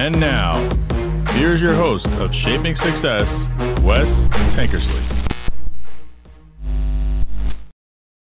[0.00, 0.56] And now,
[1.32, 3.46] here's your host of Shaping Success,
[3.82, 4.22] Wes
[4.54, 4.98] Tankersley.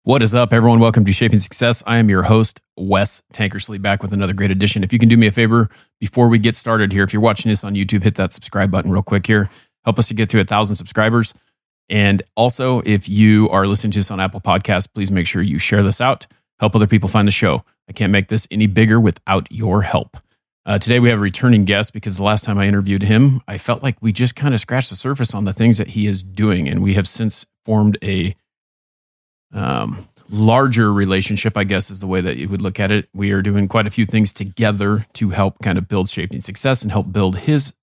[0.04, 0.78] What is up, everyone?
[0.78, 1.82] Welcome to Shaping Success.
[1.84, 4.84] I am your host, Wes Tankersley, back with another great edition.
[4.84, 7.48] If you can do me a favor before we get started here, if you're watching
[7.48, 9.50] this on YouTube, hit that subscribe button real quick here.
[9.84, 11.34] Help us to get to a thousand subscribers.
[11.88, 15.58] And also, if you are listening to this on Apple Podcasts, please make sure you
[15.58, 16.28] share this out.
[16.60, 17.64] Help other people find the show.
[17.88, 20.18] I can't make this any bigger without your help.
[20.66, 23.58] Uh, today, we have a returning guest because the last time I interviewed him, I
[23.58, 26.22] felt like we just kind of scratched the surface on the things that he is
[26.22, 26.68] doing.
[26.68, 28.34] And we have since formed a
[29.52, 33.10] um, larger relationship, I guess is the way that you would look at it.
[33.12, 36.80] We are doing quite a few things together to help kind of build Shaping Success
[36.80, 37.74] and help build his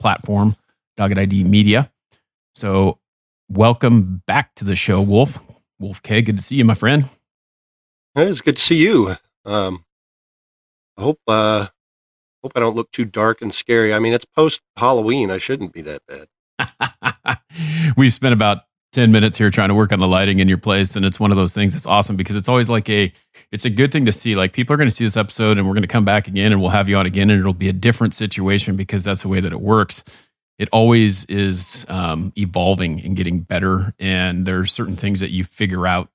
[0.00, 0.56] platform,
[0.96, 1.92] Dogged ID Media.
[2.56, 2.98] So,
[3.48, 5.38] welcome back to the show, Wolf.
[5.78, 7.08] Wolf K, good to see you, my friend.
[8.16, 9.14] It's good to see you.
[9.44, 9.84] Um,
[10.96, 11.68] I hope uh,
[12.46, 13.92] hope I don't look too dark and scary.
[13.92, 15.32] I mean, it's post Halloween.
[15.32, 17.38] I shouldn't be that bad.
[17.96, 18.58] We've spent about
[18.92, 20.94] 10 minutes here trying to work on the lighting in your place.
[20.94, 23.12] And it's one of those things that's awesome because it's always like a,
[23.50, 24.36] it's a good thing to see.
[24.36, 26.52] Like people are going to see this episode and we're going to come back again
[26.52, 29.28] and we'll have you on again and it'll be a different situation because that's the
[29.28, 30.04] way that it works.
[30.60, 33.92] It always is um, evolving and getting better.
[33.98, 36.10] And there are certain things that you figure out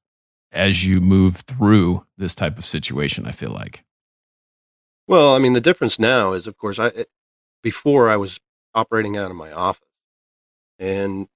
[0.53, 3.83] as you move through this type of situation, I feel like.
[5.11, 7.09] Well, I mean, the difference now is, of course, I it,
[7.61, 8.39] before I was
[8.73, 9.89] operating out of my office,
[10.79, 11.29] and it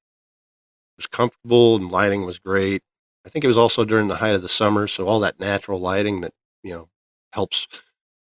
[0.95, 2.83] was comfortable, and lighting was great.
[3.25, 5.81] I think it was also during the height of the summer, so all that natural
[5.81, 6.31] lighting that
[6.63, 6.87] you know
[7.33, 7.67] helps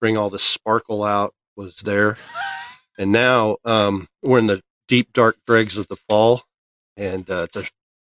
[0.00, 2.16] bring all the sparkle out was there.
[2.96, 6.44] and now um, we're in the deep, dark dregs of the fall,
[6.96, 7.68] and uh, it's a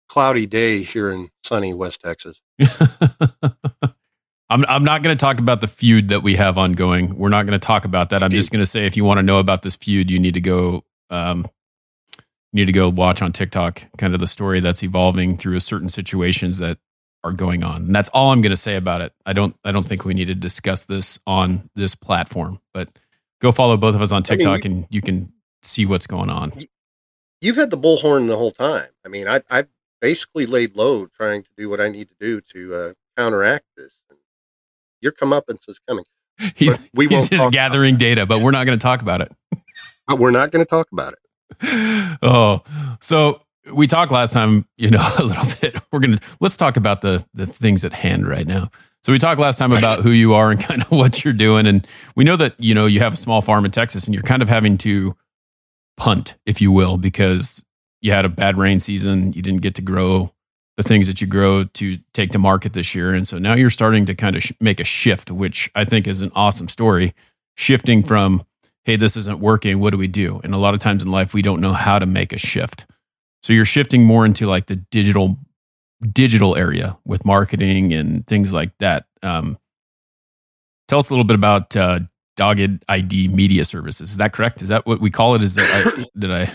[0.10, 2.40] cloudy day here in sunny West Texas.
[4.50, 7.16] I'm I'm not going to talk about the feud that we have ongoing.
[7.18, 8.22] We're not going to talk about that.
[8.22, 10.36] I'm just going to say if you want to know about this feud, you need
[10.36, 11.48] to go um,
[12.52, 15.90] you need to go watch on TikTok kind of the story that's evolving through certain
[15.90, 16.78] situations that
[17.24, 17.86] are going on.
[17.88, 19.14] And that's all I'm going to say about it.
[19.26, 22.98] I don't I don't think we need to discuss this on this platform, but
[23.42, 25.34] go follow both of us on TikTok I mean, and you can
[25.64, 26.54] see what's going on.
[27.42, 28.90] You've had the bullhorn the whole time.
[29.04, 29.68] I mean, I I've
[30.02, 33.98] basically laid low trying to do what I need to do to uh, counteract this
[35.06, 36.04] your comeuppance is coming.
[36.56, 39.32] He's, we he's just gathering data, but we're not going to talk about it.
[40.18, 41.20] We're not going to talk about it.
[42.22, 42.62] Oh,
[43.02, 45.82] so we talked last time, you know, a little bit.
[45.92, 48.70] We're going to let's talk about the the things at hand right now.
[49.04, 49.84] So we talked last time right.
[49.84, 52.74] about who you are and kind of what you're doing, and we know that you
[52.74, 55.16] know you have a small farm in Texas, and you're kind of having to
[55.98, 57.64] punt, if you will, because
[58.02, 59.34] you had a bad rain season.
[59.34, 60.35] You didn't get to grow
[60.78, 63.14] the things that you grow to take to market this year.
[63.14, 66.08] And so now you're starting to kind of sh- make a shift, which I think
[66.08, 67.14] is an awesome story.
[67.56, 68.44] Shifting from,
[68.84, 69.80] hey, this isn't working.
[69.80, 70.42] What do we do?
[70.44, 72.86] And a lot of times in life, we don't know how to make a shift.
[73.42, 75.38] So you're shifting more into like the digital
[76.12, 79.06] digital area with marketing and things like that.
[79.24, 79.58] Um,
[80.88, 82.00] tell us a little bit about uh,
[82.36, 84.12] Dogged ID Media Services.
[84.12, 84.62] Is that correct?
[84.62, 85.44] Is that what we call it?
[85.44, 86.52] Is that I, did I?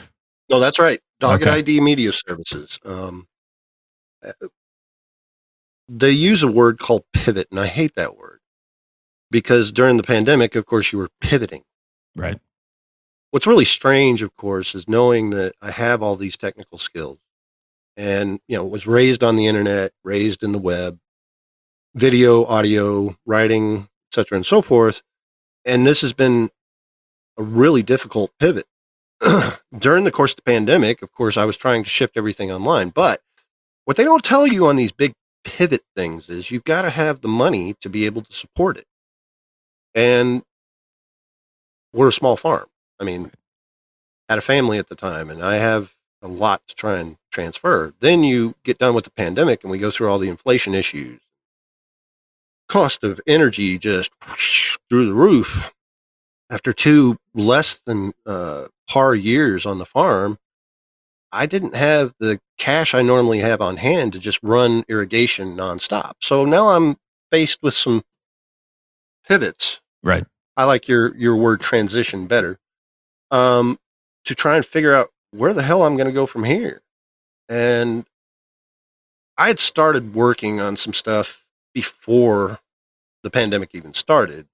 [0.51, 1.01] No, that's right.
[1.21, 1.59] Dogged okay.
[1.59, 2.79] ID Media Services.
[2.85, 3.27] Um,
[5.89, 8.41] they use a word called pivot, and I hate that word
[9.31, 11.65] because during the pandemic, of course, you were pivoting.
[12.17, 12.39] Right.
[13.31, 17.19] What's really strange, of course, is knowing that I have all these technical skills
[17.97, 20.99] and, you know, was raised on the internet, raised in the web,
[21.95, 25.03] video, audio, writing, etc., and so forth.
[25.65, 26.51] And this has been
[27.37, 28.67] a really difficult pivot.
[29.79, 32.89] During the course of the pandemic, of course, I was trying to shift everything online,
[32.89, 33.23] but
[33.91, 37.23] what they don't tell you on these big pivot things is you've got to have
[37.23, 38.87] the money to be able to support it.
[39.97, 40.45] And
[41.93, 42.67] we're a small farm.
[43.01, 43.33] I mean,
[44.29, 47.93] had a family at the time, and I have a lot to try and transfer.
[47.99, 51.19] Then you get done with the pandemic, and we go through all the inflation issues.
[52.69, 54.13] Cost of energy just
[54.89, 55.73] through the roof.
[56.49, 60.39] After two less than uh, par years on the farm,
[61.33, 66.15] I didn't have the cash I normally have on hand to just run irrigation nonstop.
[66.21, 66.97] So now I'm
[67.31, 68.03] faced with some
[69.27, 69.81] pivots.
[70.03, 70.25] Right.
[70.57, 72.59] I like your your word transition better.
[73.31, 73.79] Um,
[74.25, 76.83] to try and figure out where the hell I'm going to go from here.
[77.49, 78.05] And
[79.39, 82.59] I had started working on some stuff before
[83.23, 84.47] the pandemic even started,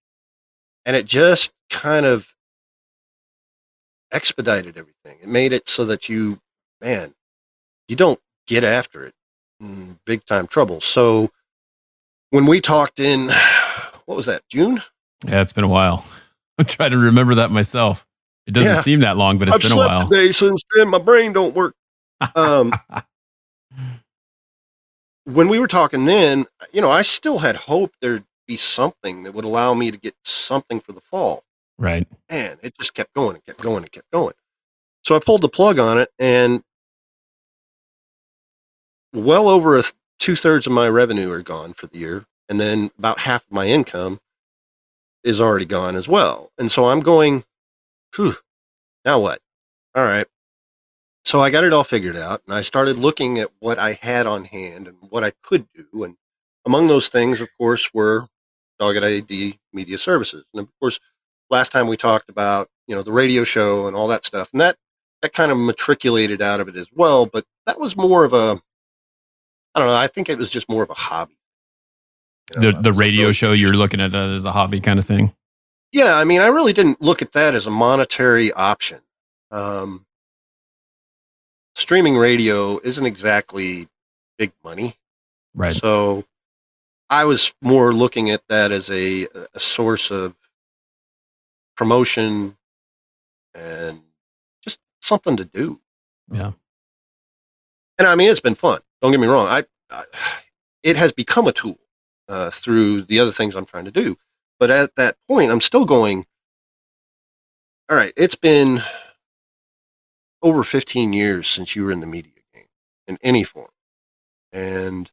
[0.85, 2.35] and it just kind of
[4.13, 5.19] expedited everything.
[5.23, 6.41] It made it so that you
[6.81, 7.15] man,
[7.89, 9.15] you don't get after it
[10.05, 10.81] big time trouble.
[10.81, 11.31] So
[12.31, 13.29] when we talked in,
[14.07, 14.81] what was that, June?
[15.27, 16.05] Yeah, it's been a while.
[16.59, 18.07] I'm trying to remember that myself.
[18.47, 18.81] It doesn't Yeah.
[18.81, 20.09] seem that long, but it's I've been a while.
[20.09, 20.89] today since then.
[20.89, 21.75] My brain don't work.
[22.35, 22.73] Um,
[25.25, 29.33] when we were talking then, you know, I still had hope there'd be something that
[29.35, 31.43] would allow me to get something for the fall.
[31.79, 32.07] Right.
[32.31, 34.35] Man, it just kept going and kept going and kept going.
[35.07, 36.65] So I pulled the plug on it, and
[39.13, 39.81] well over
[40.19, 43.53] two thirds of my revenue are gone for the year, and then about half of
[43.53, 44.19] my income
[45.23, 46.51] is already gone as well.
[46.59, 47.45] And so I'm going,
[48.17, 48.35] Whew,
[49.05, 49.41] now what?
[49.95, 50.27] All right.
[51.25, 54.27] So I got it all figured out, and I started looking at what I had
[54.27, 56.03] on hand and what I could do.
[56.03, 56.17] And
[56.65, 58.27] among those things, of course, were
[58.81, 60.45] Dogged ID Media Services.
[60.53, 60.99] And of course,
[61.49, 64.61] last time we talked about you know the radio show and all that stuff, and
[64.61, 64.77] that
[65.23, 67.27] that kind of matriculated out of it as well.
[67.27, 68.61] But that was more of a
[69.75, 69.95] I don't know.
[69.97, 71.37] I think it was just more of a hobby.
[72.55, 75.05] You know, The the radio show you're looking at it as a hobby kind of
[75.05, 75.35] thing.
[75.93, 79.01] Yeah, I mean, I really didn't look at that as a monetary option.
[79.51, 80.05] Um,
[81.75, 83.89] streaming radio isn't exactly
[84.39, 84.97] big money,
[85.55, 85.75] Right.
[85.75, 86.25] so
[87.09, 90.35] I was more looking at that as a a source of
[91.77, 92.57] promotion
[93.55, 94.06] and just
[95.07, 95.81] something to do.
[96.31, 96.53] Yeah.
[97.99, 98.81] And I mean, it's been fun.
[99.01, 99.47] Don't get me wrong.
[99.47, 100.05] I, I
[100.83, 101.79] it has become a tool
[102.29, 104.17] uh, through the other things I'm trying to do.
[104.59, 106.27] But at that point, I'm still going.
[107.89, 108.83] All right, it's been
[110.43, 112.67] over 15 years since you were in the media game
[113.07, 113.71] in any form,
[114.53, 115.11] and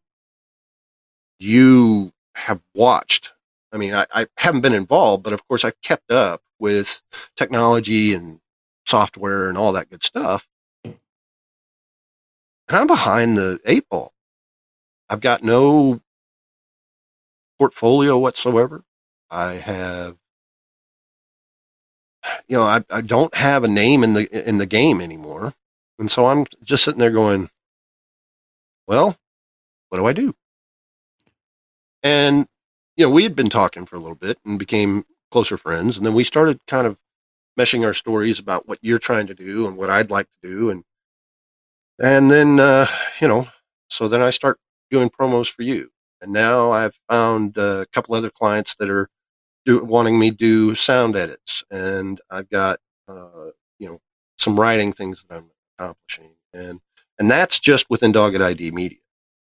[1.39, 3.33] you have watched.
[3.71, 7.01] I mean, I, I haven't been involved, but of course, I've kept up with
[7.35, 8.39] technology and
[8.93, 10.47] software and all that good stuff.
[10.83, 10.93] And
[12.69, 14.13] I'm behind the eight ball.
[15.09, 15.99] I've got no
[17.57, 18.83] portfolio whatsoever.
[19.31, 20.17] I have,
[22.47, 25.53] you know, I, I don't have a name in the in the game anymore,
[25.97, 27.49] and so I'm just sitting there going,
[28.87, 29.17] well,
[29.89, 30.35] what do I do?
[32.03, 32.47] And
[32.95, 36.05] you know, we had been talking for a little bit and became closer friends, and
[36.05, 36.99] then we started kind of
[37.59, 40.69] meshing our stories about what you're trying to do and what I'd like to do,
[40.69, 40.83] and
[42.01, 42.87] and then uh,
[43.19, 43.47] you know,
[43.89, 44.59] so then I start
[44.89, 45.91] doing promos for you,
[46.21, 49.09] and now I've found uh, a couple other clients that are
[49.65, 53.99] do, wanting me do sound edits, and I've got uh, you know
[54.37, 56.81] some writing things that I'm accomplishing, and
[57.19, 58.99] and that's just within Dogged ID Media.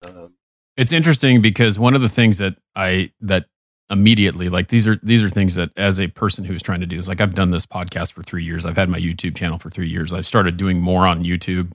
[0.06, 0.34] Um,
[0.76, 3.46] It's interesting because one of the things that I that
[3.90, 6.96] immediately like these are these are things that as a person who's trying to do
[6.96, 8.64] is like I've done this podcast for three years.
[8.64, 10.12] I've had my YouTube channel for three years.
[10.12, 11.72] I've started doing more on YouTube,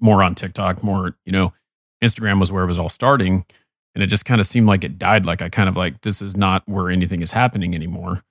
[0.00, 1.52] more on TikTok, more, you know,
[2.02, 3.46] Instagram was where it was all starting.
[3.94, 5.24] And it just kind of seemed like it died.
[5.24, 8.22] Like I kind of like, this is not where anything is happening anymore.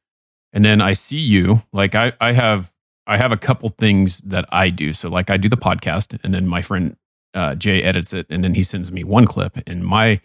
[0.51, 2.72] And then I see you, like I, I have,
[3.07, 4.94] I have a couple things that I do.
[4.94, 6.96] So like I do the podcast and then my friend
[7.34, 9.57] uh, Jay edits it and then he sends me one clip.
[9.66, 10.22] And my,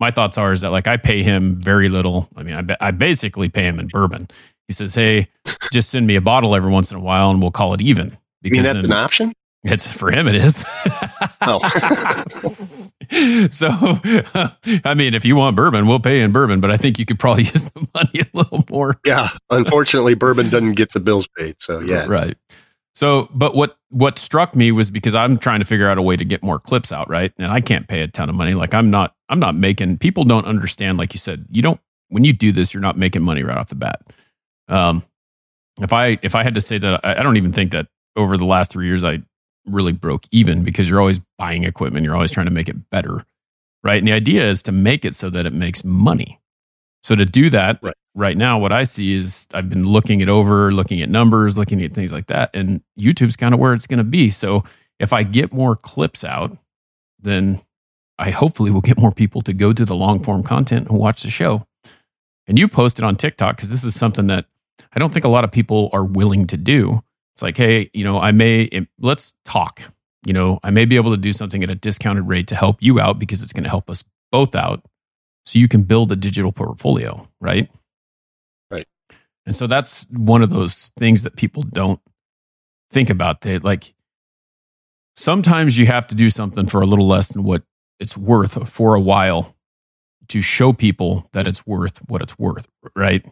[0.00, 2.28] my thoughts are is that like I pay him very little.
[2.36, 4.28] I mean, I, ba- I basically pay him in bourbon.
[4.66, 5.28] He says, Hey,
[5.72, 8.16] just send me a bottle every once in a while and we'll call it even.
[8.42, 9.32] you mean that's then- an option?
[9.62, 10.26] it's for him.
[10.26, 10.64] It is.
[11.42, 11.58] Oh.
[13.50, 13.68] so,
[14.84, 16.60] I mean, if you want bourbon, we'll pay in bourbon.
[16.60, 18.96] But I think you could probably use the money a little more.
[19.04, 21.56] Yeah, unfortunately, bourbon doesn't get the bills paid.
[21.58, 22.36] So yeah, Right.
[22.94, 26.16] So, but what what struck me was because I'm trying to figure out a way
[26.16, 27.32] to get more clips out, right?
[27.38, 28.54] And I can't pay a ton of money.
[28.54, 30.98] Like I'm not I'm not making people don't understand.
[30.98, 33.68] Like you said, you don't when you do this, you're not making money right off
[33.68, 34.02] the bat.
[34.68, 35.04] Um,
[35.80, 38.36] if I if I had to say that, I, I don't even think that over
[38.36, 39.20] the last three years I
[39.66, 43.24] really broke even because you're always buying equipment, you're always trying to make it better,
[43.84, 43.98] right?
[43.98, 46.40] And the idea is to make it so that it makes money.
[47.02, 47.94] So to do that, Right.
[48.14, 51.82] Right now, what I see is I've been looking it over, looking at numbers, looking
[51.82, 54.30] at things like that, and YouTube's kind of where it's going to be.
[54.30, 54.64] So
[54.98, 56.56] if I get more clips out,
[57.18, 57.60] then
[58.18, 61.22] I hopefully will get more people to go to the long form content and watch
[61.22, 61.66] the show.
[62.46, 64.46] And you posted on TikTok because this is something that
[64.92, 67.02] I don't think a lot of people are willing to do.
[67.34, 69.82] It's like, hey, you know, I may eh, let's talk.
[70.26, 72.78] You know, I may be able to do something at a discounted rate to help
[72.80, 74.84] you out because it's going to help us both out
[75.46, 77.28] so you can build a digital portfolio?
[77.40, 77.70] Right.
[79.46, 82.00] And so that's one of those things that people don't
[82.90, 83.40] think about.
[83.40, 83.94] They like
[85.16, 87.62] sometimes you have to do something for a little less than what
[87.98, 89.56] it's worth for a while
[90.28, 93.24] to show people that it's worth what it's worth, right?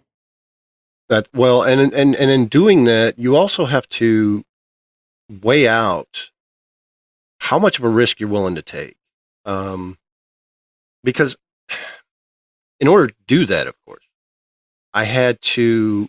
[1.09, 4.45] That well, and and and in doing that, you also have to
[5.43, 6.31] weigh out
[7.39, 8.97] how much of a risk you're willing to take,
[9.45, 9.97] um,
[11.03, 11.37] because
[12.81, 14.05] in order to do that, of course,
[14.95, 16.09] I had to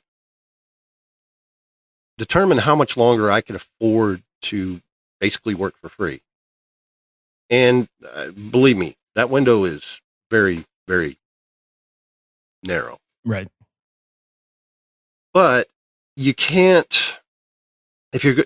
[2.18, 4.82] determine how much longer I could afford to
[5.20, 6.22] basically work for free.
[7.50, 11.18] And uh, believe me, that window is very, very
[12.64, 13.00] narrow.
[13.26, 13.48] Right.
[15.34, 15.68] But
[16.16, 17.20] you can't,
[18.14, 18.44] if you're,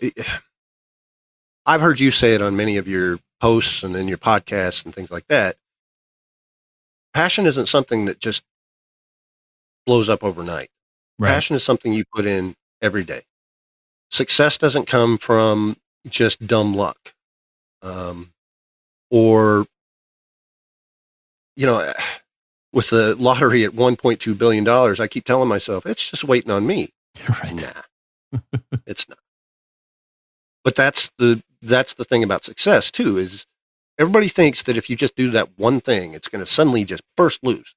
[1.65, 4.93] I've heard you say it on many of your posts and in your podcasts and
[4.93, 5.57] things like that.
[7.13, 8.43] Passion isn't something that just
[9.85, 10.69] blows up overnight.
[11.19, 11.29] Right.
[11.29, 13.23] Passion is something you put in every day.
[14.09, 17.13] Success doesn't come from just dumb luck.
[17.81, 18.33] Um,
[19.09, 19.65] or,
[21.55, 21.91] you know,
[22.73, 26.89] with the lottery at $1.2 billion, I keep telling myself, it's just waiting on me.
[27.43, 27.53] right.
[27.53, 28.39] Nah,
[28.87, 29.19] it's not.
[30.63, 33.45] But that's the that's the thing about success too is
[33.99, 37.03] everybody thinks that if you just do that one thing, it's going to suddenly just
[37.15, 37.75] burst loose.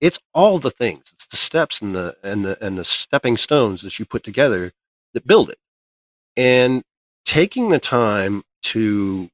[0.00, 1.12] It's all the things.
[1.30, 4.72] The steps and the and the and the stepping stones that you put together
[5.14, 5.58] that build it.
[6.36, 6.82] And
[7.24, 9.30] taking the time to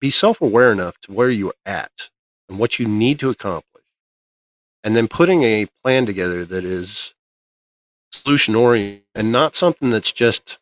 [0.00, 2.10] be self-aware enough to where you're at
[2.48, 3.84] and what you need to accomplish
[4.84, 7.14] and then putting a plan together that is
[8.12, 10.58] solution oriented and not something that's just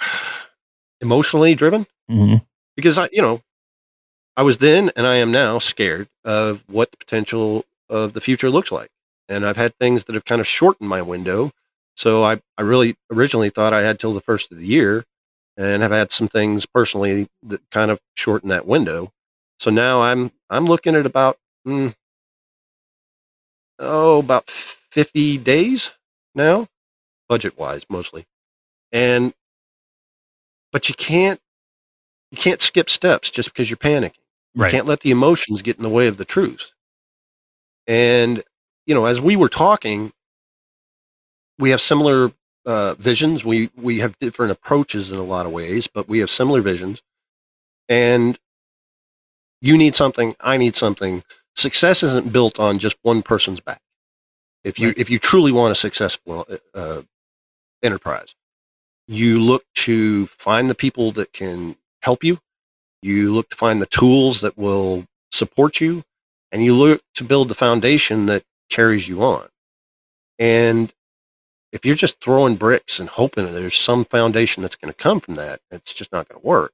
[1.00, 2.36] emotionally driven hmm
[2.76, 3.42] because I, you know,
[4.36, 8.50] I was then and I am now scared of what the potential of the future
[8.50, 8.90] looks like.
[9.28, 11.52] And I've had things that have kind of shortened my window.
[11.96, 15.04] So I, I really originally thought I had till the first of the year
[15.56, 19.12] and have had some things personally that kind of shorten that window.
[19.60, 21.94] So now I'm, I'm looking at about, mm,
[23.78, 25.92] oh, about 50 days
[26.34, 26.66] now,
[27.28, 28.26] budget wise mostly.
[28.92, 29.34] And,
[30.72, 31.40] but you can't,
[32.30, 34.16] you can't skip steps just because you're panicking.
[34.54, 36.72] You can't let the emotions get in the way of the truth.
[37.86, 38.42] And,
[38.86, 40.12] you know, as we were talking,
[41.58, 42.32] we have similar
[42.64, 43.44] uh, visions.
[43.44, 47.02] We, we have different approaches in a lot of ways, but we have similar visions.
[47.88, 48.38] And
[49.60, 51.22] you need something, I need something.
[51.54, 53.80] Success isn't built on just one person's back.
[54.64, 54.98] If you, Right.
[54.98, 57.02] if you truly want a successful uh,
[57.82, 58.34] enterprise,
[59.08, 62.38] you look to find the people that can help you.
[63.02, 66.04] You look to find the tools that will support you,
[66.52, 69.48] and you look to build the foundation that carries you on.
[70.38, 70.92] And
[71.72, 75.18] if you're just throwing bricks and hoping that there's some foundation that's going to come
[75.18, 76.72] from that, it's just not going to work.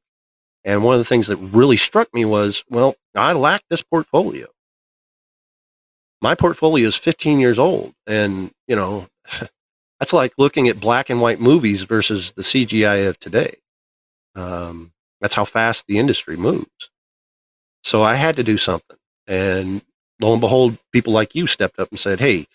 [0.64, 4.48] And one of the things that really struck me was, well, I lack this portfolio.
[6.20, 9.06] My portfolio is 15 years old, and you know,
[10.00, 13.54] that's like looking at black and white movies versus the CGI of today.
[14.34, 16.90] Um, that's how fast the industry moves.
[17.84, 18.98] So I had to do something.
[19.28, 19.82] And
[20.20, 22.48] lo and behold, people like you stepped up and said, Hey,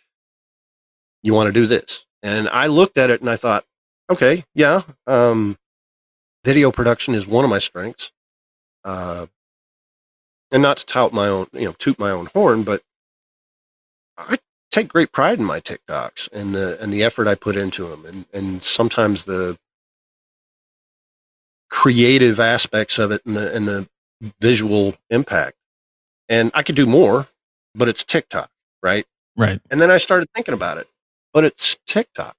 [1.22, 2.06] you want to do this?
[2.22, 3.65] And I looked at it and I thought,
[4.10, 5.58] okay, yeah, um,
[6.44, 8.12] video production is one of my strengths.
[8.84, 9.27] Uh,
[10.51, 12.84] and not to tout my own, you know, toot my own horn, but
[14.18, 14.38] I
[14.72, 18.06] take great pride in my TikToks and the and the effort I put into them,
[18.06, 19.58] and and sometimes the
[21.70, 23.89] creative aspects of it and the and the
[24.39, 25.58] visual impact.
[26.33, 27.27] And I could do more,
[27.75, 28.49] but it's TikTok,
[28.81, 29.05] right?
[29.37, 29.61] Right.
[29.69, 30.87] And then I started thinking about it,
[31.31, 32.35] but it's TikTok.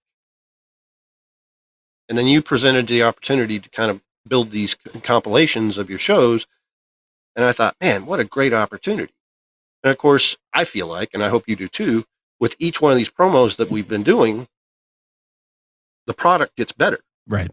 [2.09, 4.75] And then you presented the opportunity to kind of build these
[5.05, 6.49] compilations of your shows.
[7.37, 9.13] And I thought, man, what a great opportunity.
[9.85, 12.05] And of course, I feel like, and I hope you do too,
[12.41, 14.49] with each one of these promos that we've been doing,
[16.09, 16.99] the product gets better
[17.29, 17.51] Right.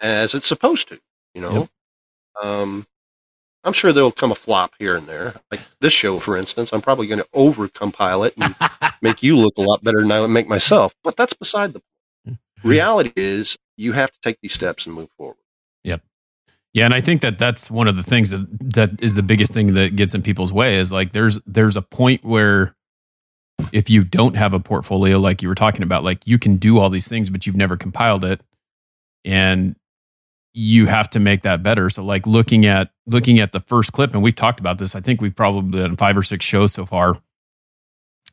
[0.00, 1.00] as it's supposed to,
[1.34, 1.70] you know?
[2.42, 2.86] Um,
[3.64, 5.34] I'm sure there'll come a flop here and there.
[5.50, 8.54] Like this show, for instance, I'm probably going to over compile it and
[9.02, 10.94] make you look a lot better than I would make myself.
[11.04, 12.38] But that's beside the point.
[12.60, 12.68] Mm-hmm.
[12.68, 15.36] Reality is you have to take these steps and move forward.
[15.84, 16.02] Yep.
[16.74, 19.52] Yeah, and I think that that's one of the things that that is the biggest
[19.52, 22.74] thing that gets in people's way is like there's there's a point where
[23.72, 26.78] if you don't have a portfolio like you were talking about, like you can do
[26.78, 28.40] all these things, but you've never compiled it,
[29.24, 29.76] and
[30.54, 31.90] you have to make that better.
[31.90, 34.94] So like looking at looking at the first clip, and we've talked about this.
[34.96, 37.16] I think we've probably done five or six shows so far,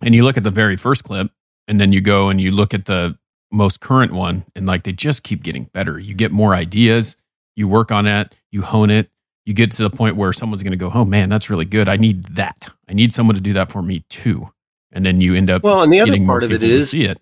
[0.02, 1.32] and you look at the very first clip,
[1.68, 3.18] and then you go and you look at the
[3.52, 6.00] most current one, and like they just keep getting better.
[6.00, 7.18] You get more ideas
[7.56, 9.10] you work on it, you hone it,
[9.46, 11.90] you get to the point where someone's going to go, "Oh man, that's really good.
[11.90, 12.70] I need that.
[12.90, 14.52] I need someone to do that for me too."
[14.92, 17.22] And then you end up Well, and the other part of it is, see it.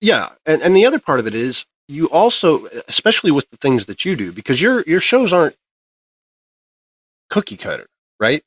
[0.00, 3.86] yeah, and, and the other part of it is you also, especially with the things
[3.86, 5.56] that you do, because your your shows aren't
[7.30, 7.88] cookie cutter,
[8.20, 8.42] right?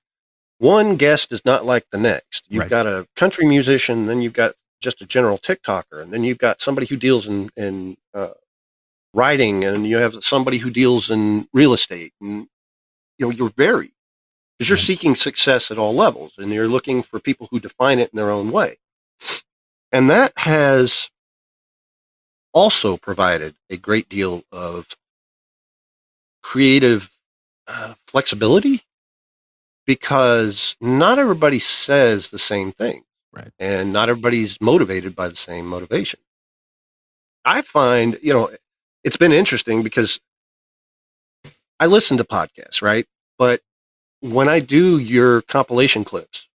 [0.59, 2.45] One guest is not like the next.
[2.49, 2.69] You've Right.
[2.69, 6.61] got a country musician, then you've got just a general TikToker, and then you've got
[6.61, 8.33] somebody who deals in in uh,
[9.13, 12.47] writing, and you have somebody who deals in real estate, and
[13.17, 13.93] you know you're varied
[14.57, 18.09] because you're seeking success at all levels, and you're looking for people who define it
[18.13, 18.77] in their own way,
[19.91, 21.09] and that has
[22.57, 24.87] also provided a great deal of
[26.41, 27.11] creative
[27.67, 28.81] uh, flexibility
[29.85, 33.03] because not everybody says the same thing.
[33.31, 33.51] Right.
[33.59, 36.19] And not everybody's motivated by the same motivation.
[37.45, 38.49] I find, you know,
[39.03, 40.19] it's been interesting because
[41.79, 43.05] I listen to podcasts, right?
[43.37, 43.61] But
[44.21, 46.47] when I do your compilation clips,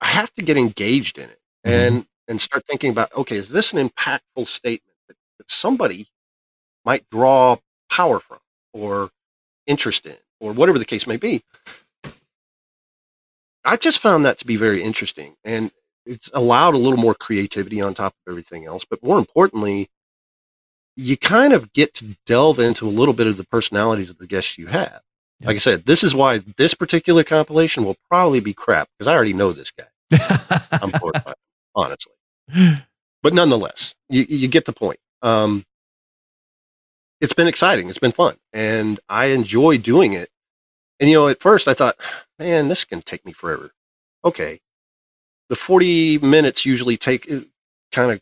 [0.00, 1.70] I have to get engaged in it mm-hmm.
[1.70, 4.89] and and start thinking about, okay, is this an impactful statement
[5.40, 6.06] that, somebody
[6.84, 7.56] might draw
[7.90, 8.38] power from
[8.72, 9.10] or
[9.66, 11.42] interest in or whatever the case may be?
[13.64, 15.34] I just found that to be very interesting.
[15.44, 15.70] And
[16.06, 18.84] it's allowed a little more creativity on top of everything else.
[18.84, 19.90] But more importantly,
[20.96, 24.26] you kind of get to delve into a little bit of the personalities of the
[24.26, 25.00] guests you have.
[25.40, 25.46] Yep.
[25.46, 29.14] Like I said, this is why this particular compilation will probably be crap because I
[29.14, 29.86] already know this guy.
[30.72, 31.34] I'm bored by him,
[31.74, 32.12] honestly.
[33.22, 34.98] But nonetheless, you, you get the point.
[35.22, 35.64] Um,
[37.20, 37.88] it's been exciting.
[37.90, 38.36] It's been fun.
[38.52, 40.30] And I enjoy doing it.
[40.98, 41.96] And, you know, at first I thought,
[42.38, 43.72] man, this can take me forever.
[44.24, 44.60] Okay
[45.50, 47.28] the 40 minutes usually take
[47.92, 48.20] kind of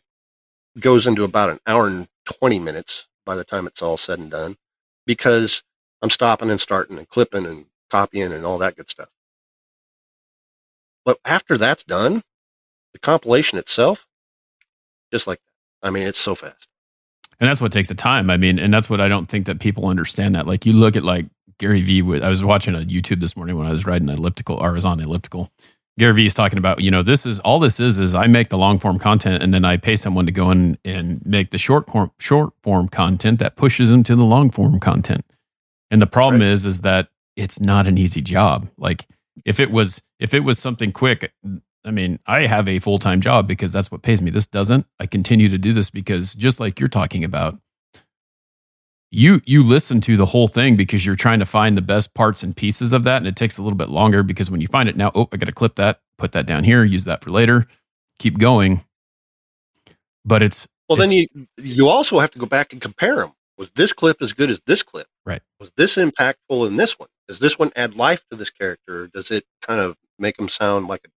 [0.79, 4.31] goes into about an hour and 20 minutes by the time it's all said and
[4.31, 4.57] done
[5.05, 5.63] because
[6.01, 9.09] I'm stopping and starting and clipping and copying and all that good stuff.
[11.05, 12.23] But after that's done,
[12.93, 14.05] the compilation itself,
[15.13, 15.39] just like.
[15.81, 16.67] I mean, it's so fast.
[17.39, 18.29] And that's what takes the time.
[18.29, 20.45] I mean, and that's what I don't think that people understand that.
[20.45, 21.27] Like you look at like
[21.57, 24.57] Gary Vee, I was watching a YouTube this morning when I was riding an elliptical
[24.57, 25.51] or I was on elliptical
[25.99, 28.49] Gary Vee is talking about, you know, this is all this is is I make
[28.49, 31.57] the long form content and then I pay someone to go in and make the
[31.57, 35.25] short form short form content that pushes them to the long form content.
[35.91, 36.51] And the problem right.
[36.51, 38.69] is is that it's not an easy job.
[38.77, 39.07] Like
[39.45, 41.33] if it was if it was something quick,
[41.89, 44.29] I mean, I have a full time job because that's what pays me.
[44.29, 44.85] This doesn't.
[44.99, 47.59] I continue to do this because just like you're talking about,
[49.09, 52.43] you you listen to the whole thing because you're trying to find the best parts
[52.43, 54.87] and pieces of that and it takes a little bit longer because when you find
[54.87, 57.31] it now oh i got to clip that put that down here use that for
[57.31, 57.67] later
[58.19, 58.83] keep going.
[60.23, 63.33] But it's well it's, then you you also have to go back and compare them
[63.57, 65.07] was this clip as good as this clip?
[65.25, 65.41] Right.
[65.59, 67.09] Was this impactful in this one?
[67.27, 70.87] Does this one add life to this character does it kind of make them sound
[70.87, 71.09] like a,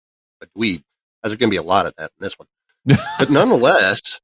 [0.42, 0.84] a dweeb
[1.24, 2.48] there's going to be a lot of that in this one
[3.20, 4.20] but nonetheless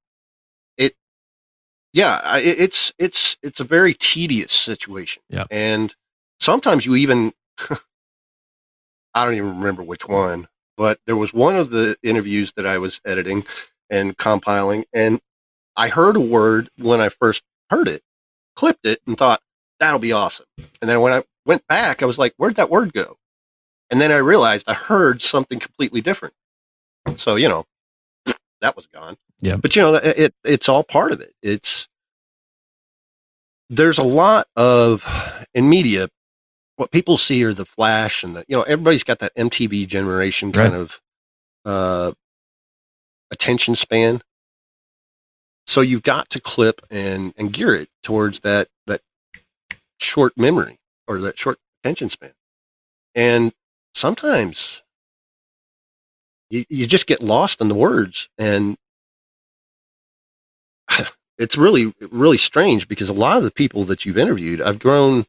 [0.78, 0.94] it
[1.94, 5.24] yeah, it's it's it's a very tedious situation.
[5.30, 5.96] Yeah, and
[6.40, 7.34] sometimes you even
[9.16, 12.78] I don't even remember which one, but there was one of the interviews that I
[12.78, 13.46] was editing
[13.90, 15.20] and compiling, and
[15.76, 18.04] I heard a word when I first heard it,
[18.56, 19.42] clipped it, and thought
[19.80, 20.46] that'll be awesome.
[20.82, 23.18] And then when I went back, I was like, where'd that word go?
[23.90, 26.34] And then I realized I heard something completely different.
[27.16, 27.66] So you know,
[28.62, 29.18] that was gone.
[29.40, 29.58] Yeah.
[29.58, 31.34] But you know, it, it's all part of it.
[31.42, 31.88] It's
[33.70, 35.04] there's a lot of
[35.54, 36.10] in media.
[36.76, 40.52] What people see are the flash and the you know everybody's got that MTV generation
[40.52, 40.82] kind right.
[40.82, 41.02] of
[41.66, 42.12] uh,
[43.32, 44.22] attention span.
[45.66, 49.02] So you've got to clip and and gear it towards that that
[50.00, 52.34] short memory or that short attention span.
[53.16, 53.54] And
[53.98, 54.82] sometimes
[56.50, 58.78] you, you just get lost in the words and
[61.38, 65.26] it's really really strange because a lot of the people that you've interviewed i've grown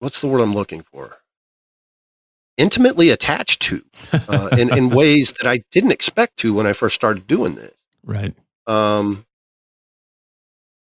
[0.00, 1.16] what's the word i'm looking for?
[2.56, 6.96] Intimately attached to uh, in, in ways that i didn't expect to when i first
[6.96, 7.74] started doing this.
[8.04, 8.34] Right.
[8.66, 9.26] Um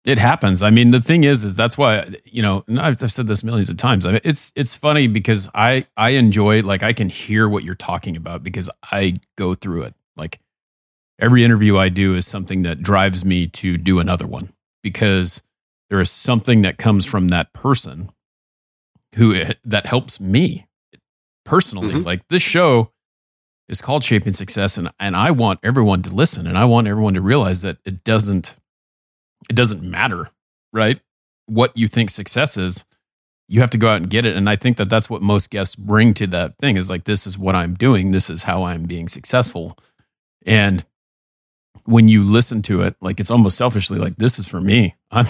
[0.04, 0.62] it happens.
[0.62, 3.70] I mean, the thing is, is that's why you know I've, I've said this millions
[3.70, 4.04] of times.
[4.04, 7.74] I mean, it's it's funny because I I enjoy like I can hear what you're
[7.74, 9.94] talking about because I go through it.
[10.16, 10.40] Like
[11.18, 15.42] every interview I do is something that drives me to do another one because
[15.88, 18.10] there is something that comes from that person
[19.14, 20.66] who that helps me
[21.44, 21.94] personally.
[21.94, 22.06] Mm-hmm.
[22.06, 22.90] Like this show
[23.68, 27.14] is called Shaping Success, and and I want everyone to listen, and I want everyone
[27.14, 28.56] to realize that it doesn't
[29.48, 30.30] it doesn't matter,
[30.72, 31.00] right?
[31.46, 32.84] What you think success is,
[33.48, 34.34] you have to go out and get it.
[34.34, 37.26] And I think that that's what most guests bring to that thing is like, this
[37.26, 38.10] is what I'm doing.
[38.10, 39.76] This is how I'm being successful.
[40.46, 40.84] And
[41.84, 44.94] when you listen to it, like it's almost selfishly like, this is for me.
[45.10, 45.26] I'm,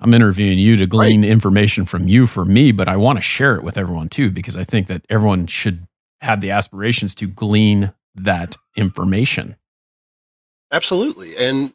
[0.00, 1.30] I'm interviewing you to glean right.
[1.30, 4.56] information from you for me, but I want to share it with everyone too, because
[4.56, 5.86] I think that everyone should
[6.20, 9.56] have the aspirations to glean that information.
[10.70, 11.36] Absolutely.
[11.36, 11.72] And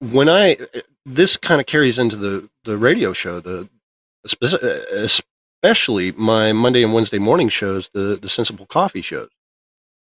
[0.00, 0.56] when I,
[1.04, 3.68] this kind of carries into the, the radio show, the,
[5.64, 9.30] especially my Monday and Wednesday morning shows, the, the sensible coffee shows.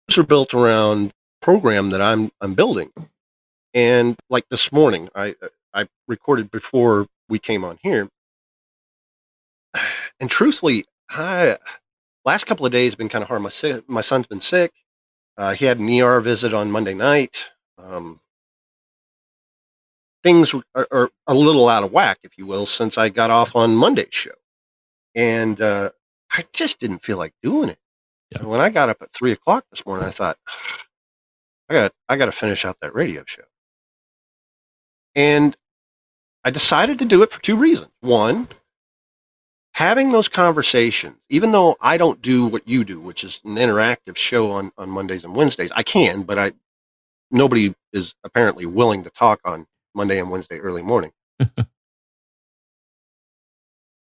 [0.08, 2.92] Those are built around program that I'm, I'm building.
[3.74, 5.36] And like this morning, I,
[5.74, 8.10] I recorded before we came on here.
[10.20, 11.58] And truthfully, I,
[12.26, 13.42] last couple of days been kind of hard.
[13.42, 14.72] My, my son's been sick.
[15.38, 17.50] Uh, he had an ER visit on Monday night.
[17.78, 18.21] Um,
[20.24, 23.56] things are, are, a little out of whack, if you will, since I got off
[23.56, 24.32] on Monday's show.
[25.16, 25.92] And uh,
[26.32, 27.80] I just didn't feel like doing it.
[28.32, 28.44] Yeah.
[28.44, 30.38] When I got up at three o'clock this morning, I thought,
[31.70, 33.44] I got I got to finish out that radio show.
[35.16, 35.56] And
[36.44, 37.92] I decided to do it for two reasons.
[38.02, 38.48] One,
[39.74, 44.18] having those conversations, even though I don't do what you do, which is an interactive
[44.18, 46.54] show on, on Mondays and Wednesdays, I can, but I
[47.32, 51.12] nobody is apparently willing to talk on Monday and Wednesday early morning.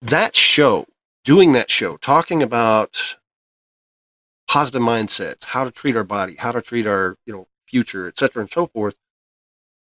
[0.03, 0.87] that show,
[1.25, 3.17] doing that show, talking about
[4.47, 8.19] positive mindsets, how to treat our body, how to treat our, you know, future, et
[8.19, 8.95] cetera, and so forth,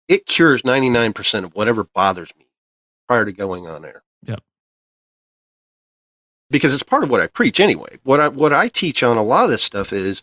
[0.08, 2.46] it cures 99% of whatever bothers me
[3.08, 4.02] prior to going on air.
[4.24, 4.42] Yep.
[6.50, 7.98] Because it's part of what I preach anyway.
[8.02, 10.22] What I what I teach on a lot of this stuff is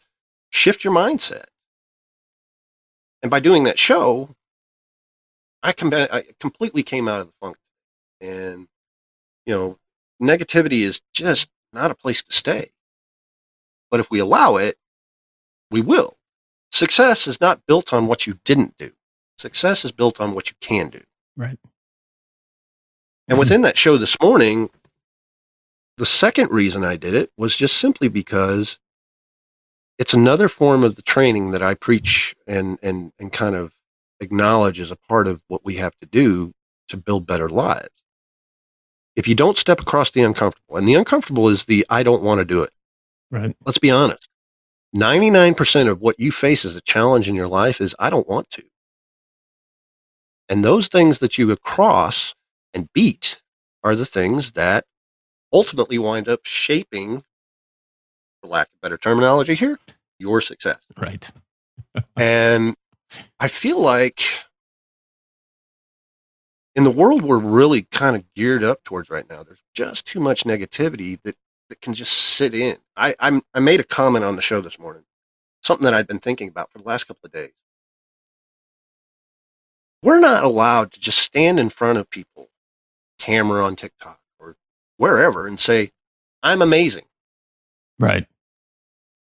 [0.50, 1.46] shift your mindset.
[3.22, 4.36] And by doing that show,
[5.68, 7.58] I, com- I completely came out of the funk.
[8.22, 8.68] And,
[9.46, 9.78] you know,
[10.24, 12.72] negativity is just not a place to stay.
[13.92, 14.78] But if we allow it,
[15.70, 16.16] we will.
[16.72, 18.92] Success is not built on what you didn't do.
[19.38, 21.02] Success is built on what you can do.
[21.36, 21.60] Right.
[23.28, 23.40] And mm-hmm.
[23.40, 24.70] within that show this morning,
[25.98, 28.80] the second reason I did it was just simply because
[30.00, 33.77] it's another form of the training that I preach and, and, and kind of
[34.20, 36.54] acknowledge as a part of what we have to do
[36.90, 37.90] to build better lives.
[39.16, 42.40] If you don't step across the uncomfortable, and the uncomfortable is the I don't want
[42.40, 42.72] to do it.
[43.32, 43.56] Right.
[43.66, 44.30] Let's be honest.
[44.96, 48.50] 99% of what you face as a challenge in your life is I don't want
[48.52, 48.64] to.
[50.50, 52.34] And those things that you cross
[52.74, 53.42] and beat
[53.84, 54.86] are the things that
[55.52, 57.24] ultimately wind up shaping,
[58.42, 59.80] for lack of better terminology here,
[60.20, 60.80] your success.
[60.98, 61.30] Right.
[62.16, 62.76] and
[63.40, 64.22] I feel like
[66.76, 70.20] in the world we're really kind of geared up towards right now, there's just too
[70.20, 71.36] much negativity that,
[71.70, 72.78] that can just sit in.
[72.96, 75.04] I, I'm, I made a comment on the show this morning,
[75.62, 77.52] something that I'd been thinking about for the last couple of days
[80.04, 82.50] we're not allowed to just stand in front of people,
[83.20, 84.56] camera on TikTok or
[84.98, 85.92] wherever, and say,
[86.44, 87.06] I'm amazing.
[88.00, 88.28] Right.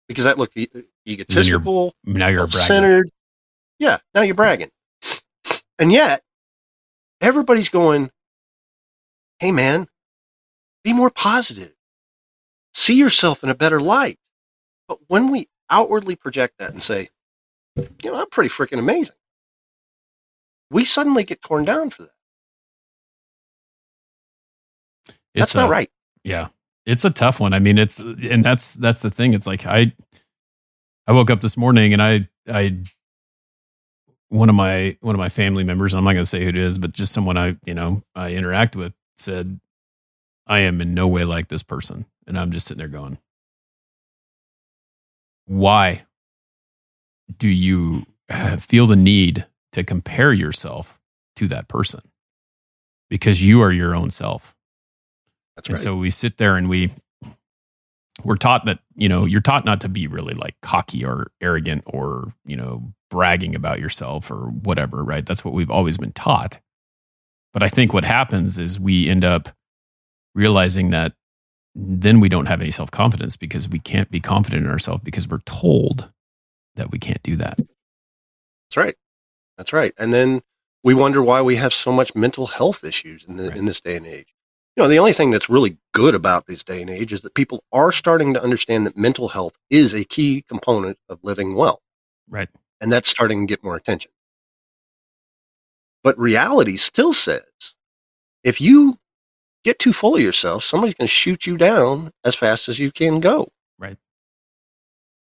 [0.07, 0.69] Because that look e-
[1.07, 3.09] egotistical, you're, now you're centered.
[3.79, 4.71] Yeah, now you're bragging.
[5.79, 6.23] And yet,
[7.21, 8.11] everybody's going,
[9.39, 9.87] hey, man,
[10.83, 11.73] be more positive.
[12.73, 14.17] See yourself in a better light.
[14.87, 17.09] But when we outwardly project that and say,
[17.75, 19.15] you know, I'm pretty freaking amazing
[20.73, 22.09] we suddenly get torn down for that.
[25.05, 25.89] It's that's not right.
[26.23, 26.47] Yeah.
[26.85, 27.53] It's a tough one.
[27.53, 29.33] I mean, it's and that's that's the thing.
[29.33, 29.93] It's like I
[31.07, 32.83] I woke up this morning and I I
[34.33, 36.77] one of my one of my family members, I'm not gonna say who it is,
[36.77, 39.59] but just someone I, you know, I interact with said,
[40.47, 42.05] I am in no way like this person.
[42.25, 43.19] And I'm just sitting there going,
[45.45, 46.05] Why
[47.37, 48.05] do you
[48.59, 50.99] feel the need to compare yourself
[51.35, 52.01] to that person
[53.09, 54.55] because you are your own self.
[55.55, 55.83] That's and right.
[55.83, 56.91] so we sit there and we
[58.23, 61.83] we're taught that, you know, you're taught not to be really like cocky or arrogant
[61.85, 65.23] or, you know, bragging about yourself or whatever, right?
[65.23, 66.59] That's what we've always been taught.
[67.53, 69.49] But I think what happens is we end up
[70.33, 71.13] realizing that
[71.75, 75.27] then we don't have any self confidence because we can't be confident in ourselves because
[75.27, 76.09] we're told
[76.73, 77.57] that we can't do that.
[77.57, 78.95] That's right.
[79.59, 79.93] That's right.
[79.99, 80.41] And then
[80.83, 83.57] we wonder why we have so much mental health issues in, the, right.
[83.57, 84.33] in this day and age.
[84.75, 87.35] You know, the only thing that's really good about this day and age is that
[87.35, 91.83] people are starting to understand that mental health is a key component of living well.
[92.27, 92.49] Right.
[92.83, 94.11] And that's starting to get more attention.
[96.03, 97.45] But reality still says
[98.43, 98.99] if you
[99.63, 102.91] get too full of yourself, somebody's going to shoot you down as fast as you
[102.91, 103.49] can go.
[103.79, 103.97] Right.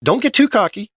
[0.04, 0.90] Don't get too cocky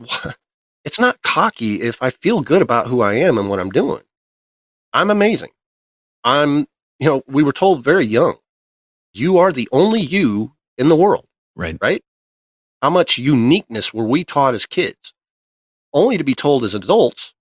[0.84, 4.02] it's not cocky if I feel good about who I am and what I'm doing.
[4.92, 5.50] I'm amazing.
[6.24, 6.66] I'm,
[6.98, 8.36] you know, we were told very young,
[9.12, 11.26] you are the only you in the world.
[11.56, 11.76] Right.
[11.80, 12.02] Right.
[12.82, 15.12] How much uniqueness were we taught as kids?
[15.92, 17.34] Only to be told as adults,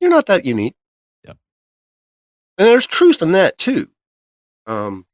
[0.00, 0.76] you're not that unique.
[1.24, 1.32] Yeah.
[2.58, 3.88] And there's truth in that too.
[4.66, 5.06] Um,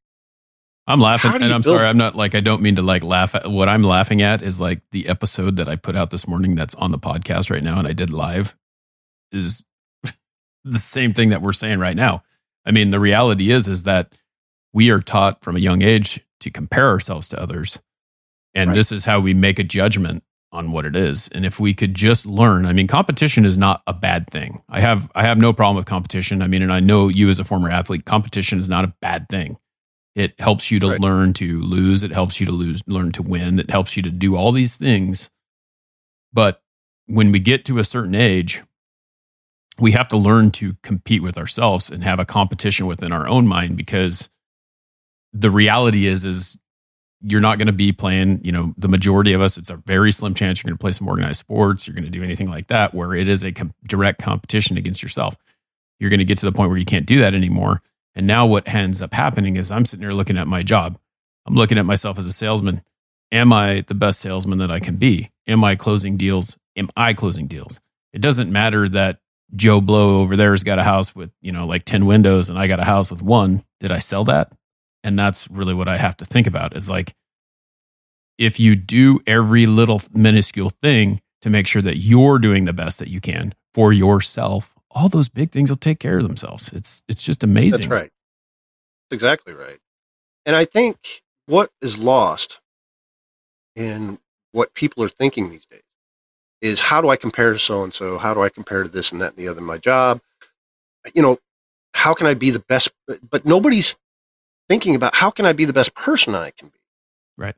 [0.87, 1.87] I'm laughing, and I'm sorry.
[1.87, 4.61] I'm not like I don't mean to like laugh at what I'm laughing at is
[4.61, 7.79] like the episode that I put out this morning that's on the podcast right now,
[7.79, 8.57] and I did live
[9.31, 9.65] is
[10.65, 12.25] the same thing that we're saying right now.
[12.67, 14.13] I mean, the reality is is that
[14.73, 17.81] we are taught from a young age to compare ourselves to others,
[18.55, 18.75] and Right.
[18.75, 21.29] this is how we make a judgment on what it is.
[21.29, 24.63] And if we could just learn, I mean, competition is not a bad thing.
[24.69, 26.43] I have I have no problem with competition.
[26.43, 29.29] I mean, and I know you as a former athlete, competition is not a bad
[29.29, 29.57] thing.
[30.15, 31.01] It helps you to Right.
[31.01, 32.03] learn to lose.
[32.03, 33.59] It helps you to lose, learn to win.
[33.59, 35.31] It helps you to do all these things.
[36.35, 36.63] But
[37.07, 38.63] when we get to a certain age,
[39.79, 43.47] we have to learn to compete with ourselves and have a competition within our own
[43.47, 44.29] mind because
[45.33, 46.59] the reality is is
[47.23, 50.13] you're not going to be playing, you know, the majority of us, it's a very
[50.13, 52.67] slim chance you're going to play some organized sports, you're going to do anything like
[52.69, 55.37] that where it is a com- direct competition against yourself.
[56.01, 57.83] You're going to get to the point where you can't do that anymore.
[58.15, 60.99] And now what ends up happening is I'm sitting here looking at my job.
[61.47, 62.83] I'm looking at myself as a salesman.
[63.31, 65.31] Am I the best salesman that I can be?
[65.47, 66.59] Am I closing deals?
[66.77, 67.81] Am I closing deals?
[68.13, 69.21] It doesn't matter that
[69.55, 72.59] Joe Blow over there has got a house with, you know, like 10 windows and
[72.59, 73.65] I got a house with one.
[73.81, 74.53] Did I sell that?
[75.05, 77.15] And that's really what I have to think about is like,
[78.39, 82.99] if you do every little minuscule thing to make sure that you're doing the best
[82.99, 86.73] that you can for yourself, all those big things will take care of themselves.
[86.73, 87.89] It's it's just amazing.
[87.89, 88.11] That's right.
[89.11, 89.79] That's exactly right.
[90.47, 92.61] And I think what is lost
[93.77, 94.19] in
[94.53, 95.83] what people are thinking these days
[96.61, 98.19] is how do I compare to so and so?
[98.19, 100.21] How do I compare to this and that and the other in my job?
[101.15, 101.39] You know,
[101.95, 102.91] how can I be the best?
[103.07, 103.97] But nobody's
[104.73, 106.79] thinking about how can I be the best person I can be.
[107.37, 107.55] Right.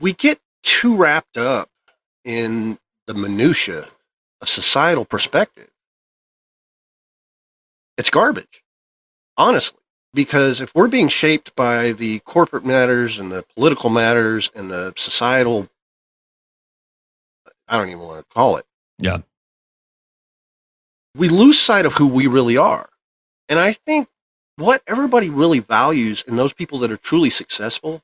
[0.00, 1.68] We get too wrapped up
[2.24, 3.88] in the minutia
[4.40, 5.68] of societal perspective.
[7.98, 8.64] It's garbage,
[9.36, 9.82] honestly,
[10.14, 14.94] because if we're being shaped by the corporate matters and the political matters and the
[14.96, 15.68] societal,
[17.68, 18.64] I don't even want to call it.
[18.98, 19.18] Yeah.
[21.14, 22.88] We lose sight of who we really are.
[23.50, 24.08] And I think
[24.56, 28.02] what everybody really values in those people that are truly successful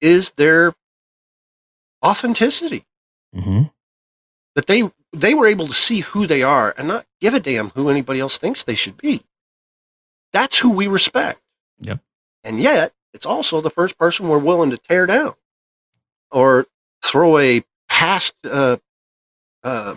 [0.00, 0.74] is their
[2.04, 2.84] authenticity
[3.34, 3.62] hmm
[4.56, 7.70] that they they were able to see who they are and not give a damn
[7.70, 9.22] who anybody else thinks they should be.
[10.32, 11.40] That's who we respect.
[11.80, 12.00] Yep.
[12.44, 15.34] And yet, it's also the first person we're willing to tear down
[16.30, 16.66] or
[17.04, 18.78] throw a past uh,
[19.62, 19.96] uh,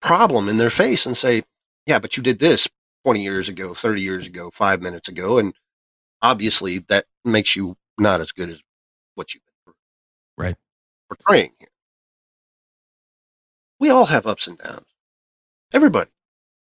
[0.00, 1.44] problem in their face and say,
[1.86, 2.68] "Yeah, but you did this
[3.06, 5.54] 20 years ago, 30 years ago, five minutes ago, and
[6.22, 8.60] obviously that makes you not as good as
[9.14, 9.74] what you've been
[10.36, 10.56] Right.
[11.08, 11.68] portraying here."
[13.78, 14.86] we all have ups and downs.
[15.72, 16.10] Everybody.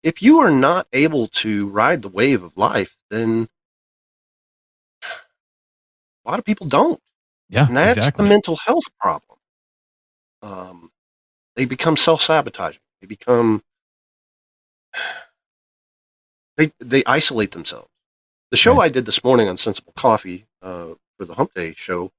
[0.03, 3.49] If you are not able to ride the wave of life, then
[5.05, 7.01] a lot of people don't.
[7.51, 7.69] Yeah.
[7.69, 8.25] And that's exactly.
[8.25, 9.39] the mental health problem.
[10.43, 10.91] Um,
[11.55, 12.81] they become self sabotaging.
[13.01, 13.63] They become,
[16.67, 17.89] they, they isolate themselves.
[18.51, 18.85] The show Right.
[18.85, 22.13] I did this morning on Sensible Coffee uh, for the Hump Day show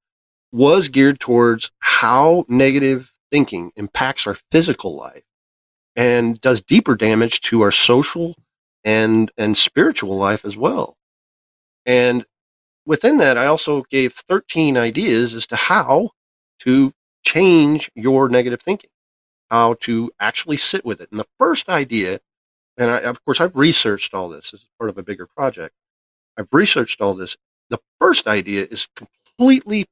[0.52, 5.24] was geared towards how negative thinking impacts our physical life
[5.96, 8.36] and does deeper damage to our social
[8.84, 10.98] and and spiritual life as well.
[11.86, 12.26] And
[12.86, 16.12] within that, I also gave 13 ideas as to how
[16.60, 18.90] to change your negative thinking,
[19.50, 21.10] how to actually sit with it.
[21.12, 22.20] And the first idea,
[22.78, 24.52] and I, of course, I've researched all this.
[24.52, 25.76] This is part of a bigger project.
[26.38, 27.38] I've researched all this.
[27.70, 29.86] The first idea is completely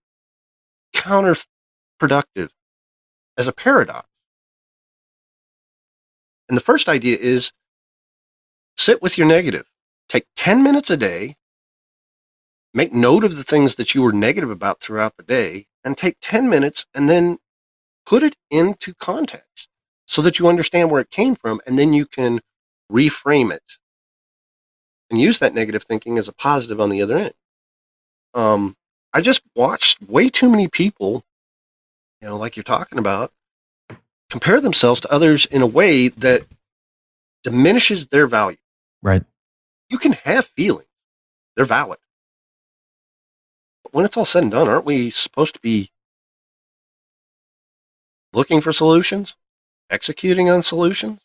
[0.96, 2.50] counterproductive
[3.38, 4.08] as a paradox.
[6.50, 7.52] And the first idea is
[8.76, 9.68] sit with your negative.
[10.10, 11.36] Take 10 minutes a day,
[12.74, 16.18] make note of the things that you were negative about throughout the day, and take
[16.22, 17.38] 10 minutes and then
[18.06, 19.70] put it into context
[20.06, 22.42] so that you understand where it came from, and then you can
[22.92, 23.64] reframe it
[25.10, 27.34] and use that negative thinking as a positive on the other end.
[28.34, 28.76] Um,
[29.14, 31.24] I just watched way too many people,
[32.22, 33.32] you know, like you're talking about,
[34.30, 36.46] compare themselves to others in a way that
[37.44, 38.58] diminishes their value.
[39.02, 39.24] Right.
[39.90, 40.88] You can have feelings,
[41.56, 42.00] they're valid.
[43.84, 45.92] But when it's all said and done, aren't we supposed to be
[48.32, 49.36] looking for solutions,
[49.90, 51.20] executing on solutions?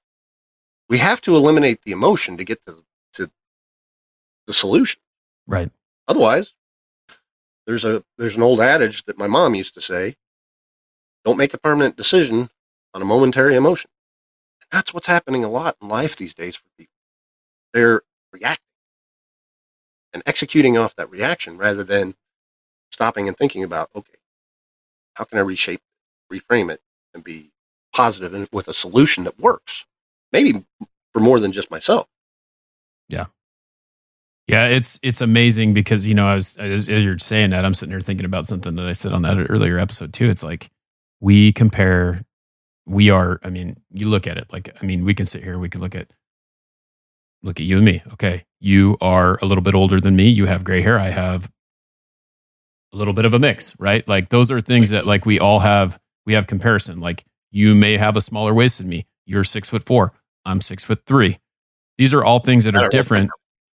[0.88, 3.30] We have to eliminate the emotion to get to, to
[4.46, 5.00] the solution.
[5.46, 5.70] Right.
[6.08, 6.54] Otherwise,
[7.66, 10.16] there's a there's an old adage that my mom used to say:
[11.24, 12.50] "Don't make a permanent decision
[12.94, 13.90] on a momentary emotion."
[14.60, 16.94] And That's what's happening a lot in life these days for people.
[17.72, 18.62] They're reacting
[20.12, 22.14] and executing off that reaction rather than
[22.90, 24.14] stopping and thinking about, okay,
[25.14, 25.82] how can I reshape,
[26.32, 26.80] reframe it,
[27.12, 27.52] and be
[27.92, 29.84] positive and with a solution that works?
[30.32, 30.64] Maybe
[31.12, 32.06] for more than just myself.
[33.08, 33.26] Yeah.
[34.48, 37.74] Yeah, it's it's amazing because you know I was as, as, you're saying that I'm
[37.74, 40.26] sitting here thinking about something that I said on that earlier episode too.
[40.30, 40.70] It's like
[41.20, 42.24] we compare,
[42.86, 43.40] we are.
[43.42, 45.80] I mean, you look at it like I mean, we can sit here, we can
[45.80, 46.12] look at
[47.42, 48.02] look at you and me.
[48.12, 50.28] Okay, you are a little bit older than me.
[50.28, 50.96] You have gray hair.
[50.96, 51.50] I have
[52.92, 54.06] a little bit of a mix, right?
[54.06, 55.98] Like those are things that like we all have.
[56.24, 57.00] We have comparison.
[57.00, 59.06] Like you may have a smaller waist than me.
[59.26, 60.12] You're six foot four.
[60.44, 61.38] I'm six foot three.
[61.98, 63.30] These are all things that are different.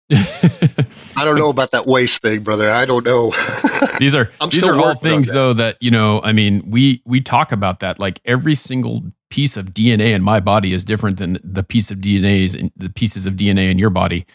[0.10, 2.70] I don't know about that waist thing, brother.
[2.72, 3.34] I don't know.
[4.00, 6.22] these are these are all things though that you know.
[6.24, 8.00] I mean, we we talk about that.
[8.00, 11.98] Like every single piece of DNA in my body is different than the piece of
[11.98, 14.26] DNA in the pieces of DNA in your body,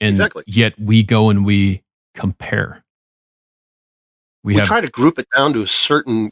[0.00, 0.44] and exactly.
[0.46, 1.82] yet we go and we
[2.14, 2.84] compare.
[4.44, 6.30] We, we have, try to group it down to a certain,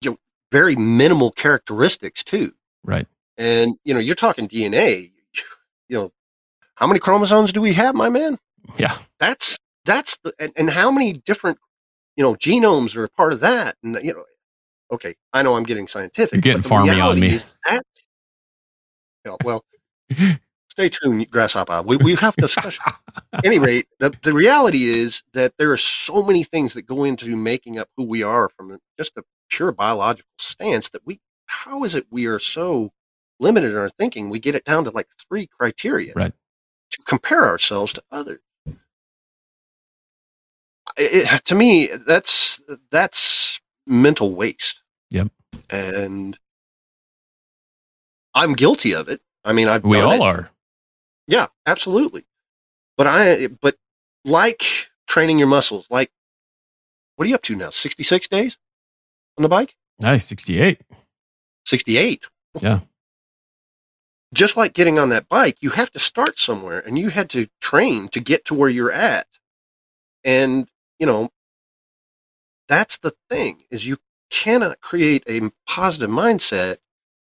[0.00, 0.18] you know,
[0.52, 2.52] very minimal characteristics too.
[2.84, 3.08] Right.
[3.36, 5.10] And you know, you're talking DNA.
[5.86, 6.12] You know,
[6.76, 8.38] how many chromosomes do we have, my man?
[8.78, 8.96] Yeah.
[9.20, 11.58] That's that's the and, and how many different
[12.16, 14.24] you know genomes are a part of that and you know
[14.92, 17.82] okay i know i'm getting scientific you're getting farmy on me that,
[19.24, 19.64] you know, well
[20.68, 22.82] stay tuned grasshopper we, we have discussion
[23.32, 27.04] at any rate the, the reality is that there are so many things that go
[27.04, 31.84] into making up who we are from just a pure biological stance that we how
[31.84, 32.90] is it we are so
[33.40, 36.32] limited in our thinking we get it down to like three criteria right
[36.94, 38.40] to compare ourselves to others.
[40.96, 44.82] It, to me, that's that's mental waste.
[45.10, 45.28] Yep.
[45.70, 46.38] And
[48.34, 49.20] I'm guilty of it.
[49.44, 50.20] I mean, I've we all it.
[50.20, 50.50] are.
[51.26, 52.24] Yeah, absolutely.
[52.96, 53.76] But I, but
[54.24, 54.64] like
[55.08, 56.12] training your muscles, like
[57.16, 57.70] what are you up to now?
[57.70, 58.56] Sixty six days
[59.36, 59.74] on the bike.
[60.00, 60.80] Nice, sixty eight.
[61.64, 62.28] Sixty eight.
[62.60, 62.80] Yeah
[64.34, 67.48] just like getting on that bike, you have to start somewhere and you had to
[67.60, 69.26] train to get to where you're at.
[70.24, 70.68] And,
[70.98, 71.30] you know,
[72.68, 73.98] that's the thing is you
[74.30, 76.78] cannot create a positive mindset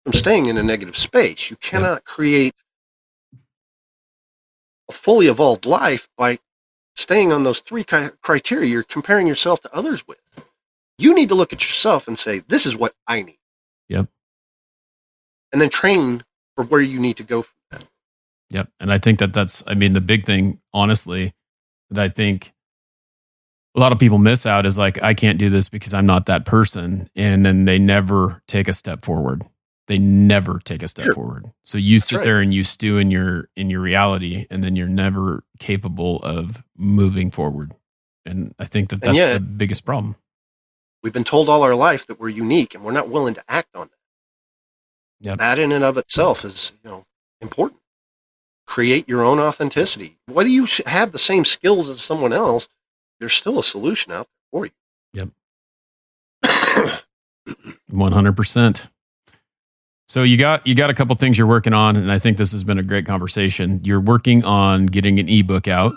[0.03, 1.49] from staying in a negative space.
[1.49, 2.55] You cannot create
[4.89, 6.39] a fully evolved life by
[6.95, 10.17] staying on those three criteria you're comparing yourself to others with.
[10.97, 13.37] You need to look at yourself and say, this is what I need.
[13.89, 14.07] Yep.
[15.51, 16.23] And then train
[16.57, 17.83] for where you need to go from that.
[18.49, 18.69] Yep.
[18.81, 21.33] And I think that that's, I mean, the big thing, honestly,
[21.91, 22.51] that I think
[23.75, 26.25] a lot of people miss out is like, I can't do this because I'm not
[26.25, 27.09] that person.
[27.15, 29.43] And then they never take a step forward.
[29.85, 31.13] They never take a step sure.
[31.13, 31.45] forward.
[31.63, 32.25] So you sit right.
[32.25, 36.61] there and you stew in your in your reality, and then you're never capable of
[36.75, 37.73] moving forward.
[38.25, 40.17] And I think that that's yet, the biggest problem.
[41.03, 43.77] We've been told all our life that we're unique, and we're not willing to act
[43.77, 43.96] on that.
[45.21, 45.39] Yep.
[45.39, 47.05] That in and of itself is, you know,
[47.41, 47.79] important.
[48.65, 50.17] Create your own authenticity.
[50.25, 52.67] Whether you have the same skills as someone else,
[53.19, 54.71] there's still a solution out there for you.
[55.13, 55.29] Yep.
[57.89, 58.87] One hundred percent.
[60.09, 62.51] So you got you got a couple things you're working on, and I think this
[62.51, 63.81] has been a great conversation.
[63.83, 65.95] You're working on getting an ebook out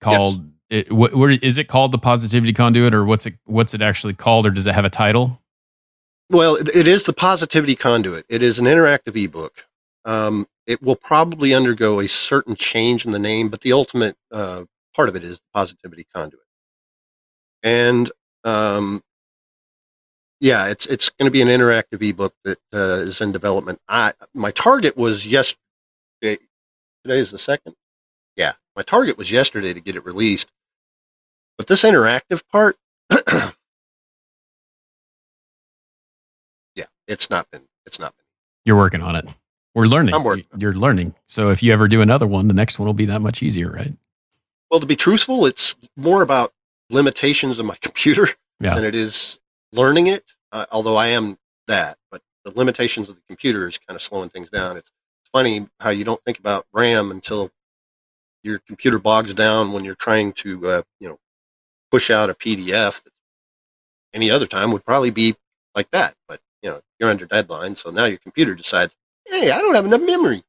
[0.00, 0.42] called.
[0.42, 0.46] Yes.
[0.70, 1.90] It, what, what is it called?
[1.90, 3.34] The Positivity Conduit, or what's it?
[3.44, 5.40] What's it actually called, or does it have a title?
[6.30, 8.24] Well, it is the Positivity Conduit.
[8.28, 9.66] It is an interactive ebook.
[10.04, 14.64] Um, it will probably undergo a certain change in the name, but the ultimate uh,
[14.94, 16.42] part of it is the Positivity Conduit.
[17.64, 18.12] And
[18.44, 19.02] um,
[20.40, 23.80] yeah, it's it's going to be an interactive ebook that uh, is in development.
[23.88, 25.58] I my target was yesterday.
[26.22, 27.74] Today is the second.
[28.36, 30.48] Yeah, my target was yesterday to get it released,
[31.58, 32.76] but this interactive part
[37.10, 38.24] it's not been it's not been.
[38.64, 39.26] You're working on it.
[39.74, 40.14] We're learning.
[40.14, 40.46] I'm working.
[40.56, 41.14] You're learning.
[41.26, 43.70] So if you ever do another one, the next one will be that much easier,
[43.70, 43.94] right?
[44.70, 46.52] Well, to be truthful, it's more about
[46.88, 48.28] limitations of my computer
[48.60, 48.74] yeah.
[48.74, 49.38] than it is
[49.72, 50.24] learning it.
[50.52, 51.38] Uh, although I am
[51.68, 54.76] that, but the limitations of the computer is kind of slowing things down.
[54.76, 54.90] It's,
[55.22, 57.50] it's funny how you don't think about RAM until
[58.42, 61.18] your computer bogs down when you're trying to, uh, you know,
[61.90, 63.12] push out a PDF that
[64.12, 65.36] any other time would probably be
[65.74, 66.14] like that.
[66.26, 67.76] But you know, you're under deadline.
[67.76, 68.94] So now your computer decides,
[69.26, 70.42] hey, I don't have enough memory.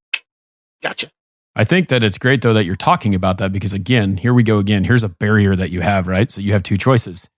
[0.83, 1.11] Gotcha.
[1.55, 4.43] I think that it's great though that you're talking about that because again, here we
[4.43, 4.85] go again.
[4.85, 6.31] Here's a barrier that you have, right?
[6.31, 7.29] So you have two choices.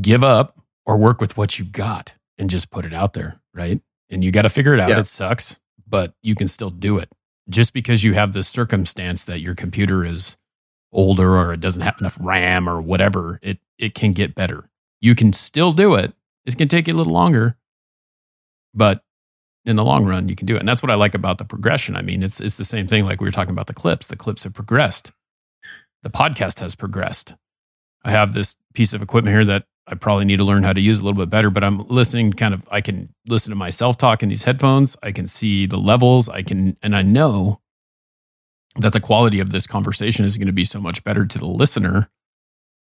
[0.00, 3.80] Give up or work with what you got and just put it out there, right?
[4.08, 4.88] And you got to figure it out.
[4.88, 5.00] Yeah.
[5.00, 7.12] It sucks, but you can still do it.
[7.48, 10.38] Just because you have this circumstance that your computer is
[10.92, 14.70] older or it doesn't have enough RAM or whatever, it it can get better.
[15.00, 16.12] You can still do it.
[16.46, 17.56] It's going to take you a little longer,
[18.74, 19.02] but
[19.64, 20.60] in the long run, you can do it.
[20.60, 21.96] And that's what I like about the progression.
[21.96, 24.08] I mean, it's it's the same thing like we were talking about the clips.
[24.08, 25.12] The clips have progressed.
[26.02, 27.34] The podcast has progressed.
[28.04, 30.80] I have this piece of equipment here that I probably need to learn how to
[30.80, 33.98] use a little bit better, but I'm listening kind of I can listen to myself
[33.98, 34.96] talk in these headphones.
[35.02, 36.28] I can see the levels.
[36.28, 37.60] I can and I know
[38.76, 41.46] that the quality of this conversation is going to be so much better to the
[41.46, 42.08] listener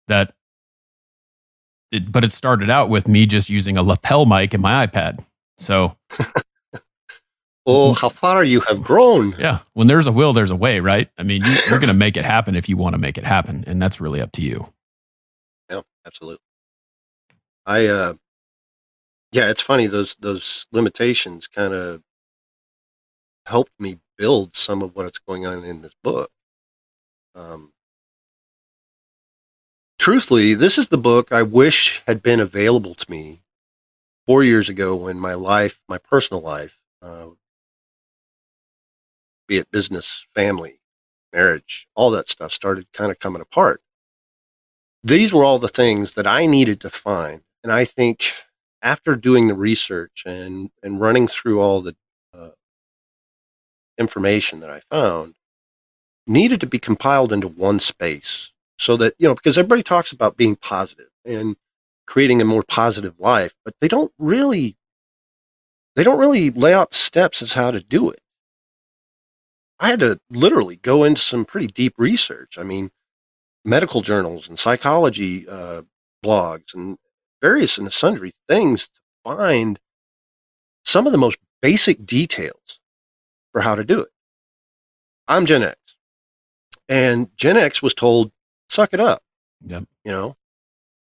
[0.07, 0.33] that
[1.93, 5.23] it, but it started out with me just using a lapel mic in my iPad.
[5.57, 5.95] So
[7.65, 9.35] Oh, how far you have grown.
[9.39, 9.59] Yeah.
[9.73, 11.09] When there's a will, there's a way, right?
[11.17, 13.23] I mean, you, you're going to make it happen if you want to make it
[13.23, 13.63] happen.
[13.67, 14.73] And that's really up to you.
[15.69, 16.41] Yeah, absolutely.
[17.65, 18.13] I uh
[19.31, 22.01] yeah, it's funny those those limitations kind of
[23.45, 26.29] helped me build some of what's going on in this book.
[27.35, 27.72] Um
[30.03, 33.41] truthfully, this is the book I wish had been available to me
[34.27, 37.27] 4 years ago when my life, my personal life, uh
[39.47, 40.81] be it business, family,
[41.31, 43.81] marriage, all that stuff started kind of coming apart.
[45.01, 47.43] These were all the things that I needed to find.
[47.63, 48.33] And I think
[48.81, 51.95] after doing the research and, and running through all the
[52.33, 52.49] uh,
[53.97, 55.35] information that I found,
[56.27, 60.37] needed to be compiled into one space so that, you know, because everybody talks about
[60.37, 61.55] being positive and
[62.05, 64.75] creating a more positive life, but they don't really,
[65.95, 68.19] they don't really lay out steps as how to do it.
[69.79, 72.57] I had to literally go into some pretty deep research.
[72.57, 72.91] I mean,
[73.65, 75.83] medical journals and psychology uh,
[76.23, 76.97] blogs and
[77.41, 79.79] various and sundry things to find
[80.85, 82.79] some of the most basic details
[83.51, 84.09] for how to do it.
[85.29, 85.77] I'm Gen X,
[86.89, 88.32] and Gen X was told,
[88.73, 89.21] "Suck it up."
[89.65, 89.85] Yep.
[90.03, 90.37] You know,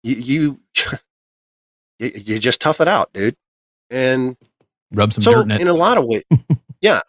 [0.03, 0.15] you
[1.99, 3.37] you, you, just tough it out, dude.
[3.91, 4.37] And
[4.93, 5.61] Rub some so, dirt in it.
[5.61, 6.25] in a lot of ways,
[6.81, 7.01] yeah,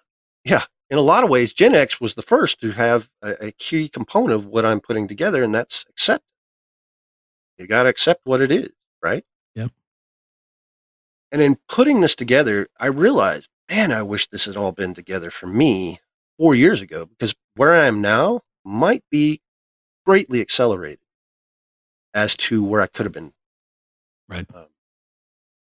[0.43, 0.63] yeah.
[0.89, 3.87] In a lot of ways, Gen X was the first to have a, a key
[3.87, 6.23] component of what I'm putting together, and that's accept.
[7.57, 8.71] You got to accept what it is,
[9.03, 9.23] right?
[9.55, 9.71] Yep.
[11.31, 15.29] And in putting this together, I realized, man, I wish this had all been together
[15.29, 15.99] for me
[16.37, 19.41] four years ago, because where I am now might be
[20.09, 20.97] greatly accelerated
[22.15, 23.31] as to where I could have been.
[24.27, 24.43] Right.
[24.55, 24.65] Um,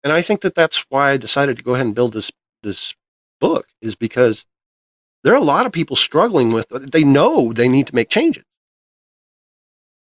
[0.04, 2.30] and I think that that's why I decided to go ahead and build this
[2.62, 2.94] this
[3.40, 4.46] book is because
[5.24, 8.44] there are a lot of people struggling with they know they need to make changes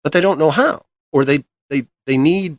[0.04, 2.58] but they don't know how or they they they need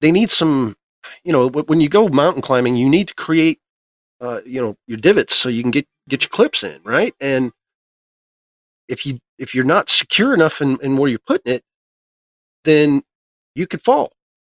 [0.00, 0.76] they need some
[1.24, 3.58] you know when you go mountain climbing you need to create
[4.20, 7.52] uh, you know your divots so you can get get your clips in right and
[8.88, 11.64] if you if you're not secure enough in, in where you're putting it
[12.64, 13.02] then
[13.54, 14.12] you could fall.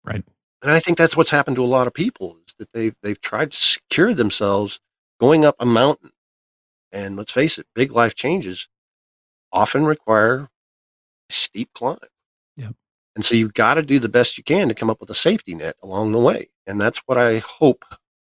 [0.04, 0.22] Right.
[0.62, 3.20] and i think that's what's happened to a lot of people is that they've they've
[3.20, 4.80] tried to secure themselves
[5.20, 6.10] going up a mountain.
[6.92, 8.68] And let's face it big life changes
[9.52, 10.48] often require
[11.30, 11.98] a steep climb.
[12.56, 12.74] Yep.
[13.16, 15.14] and so you've got to do the best you can to come up with a
[15.14, 16.48] safety net along the way.
[16.66, 17.84] And that's what i hope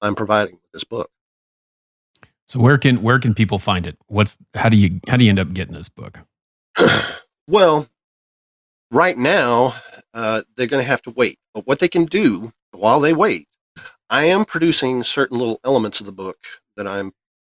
[0.03, 1.11] i'm providing with this book
[2.47, 3.99] So where can where can people find it?
[4.07, 6.21] What's how do you how do you end up getting this book?
[7.49, 7.89] well,
[8.91, 9.75] right now,
[10.15, 11.39] uh, they're going to have to wait.
[11.55, 13.49] But what they can do while they wait,
[14.11, 16.39] I am producing certain little elements of the book
[16.77, 17.13] that I'm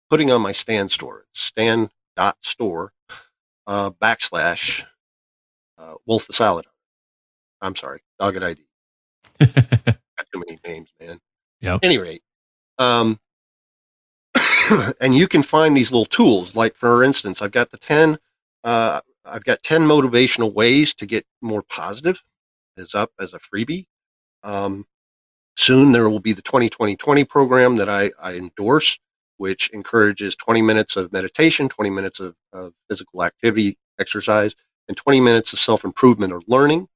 [0.09, 1.27] putting on my Stan store.
[1.33, 2.93] Stan.store
[3.67, 4.85] uh, backslash
[5.79, 6.67] uh, Wolf the Salad.
[7.61, 8.65] I'm sorry, Dogged ID.
[9.39, 11.21] Got too many names, man.
[11.61, 11.75] Yep.
[11.77, 12.23] At any rate,
[12.79, 13.21] um,
[15.01, 16.55] and you can find these little tools.
[16.55, 18.19] Like for instance, I've got the ten.
[18.65, 22.23] Uh, I've got ten motivational ways to get more positive.
[22.77, 23.87] Is up as a freebie.
[24.43, 24.87] Um,
[25.57, 28.99] soon there will be the 2020 program that I, I endorse,
[29.37, 34.55] which encourages 20 minutes of meditation, 20 minutes of, of physical activity, exercise,
[34.89, 36.89] and 20 minutes of self improvement or learning.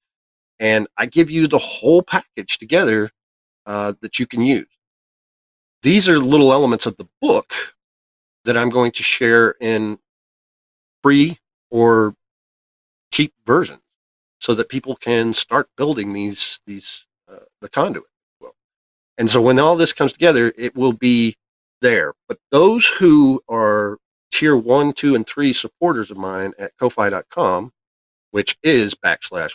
[0.58, 3.10] And I give you the whole package together
[3.66, 4.68] uh, that you can use.
[5.84, 7.52] These are little elements of the book
[8.46, 9.98] that I'm going to share in
[11.02, 11.38] free
[11.70, 12.14] or
[13.12, 13.82] cheap versions
[14.38, 18.06] so that people can start building these, these, uh, the conduit.
[19.18, 21.36] And so when all this comes together, it will be
[21.82, 22.14] there.
[22.28, 23.98] But those who are
[24.32, 27.74] tier one, two, and three supporters of mine at Ko-Fi.com,
[28.30, 29.54] which is backslash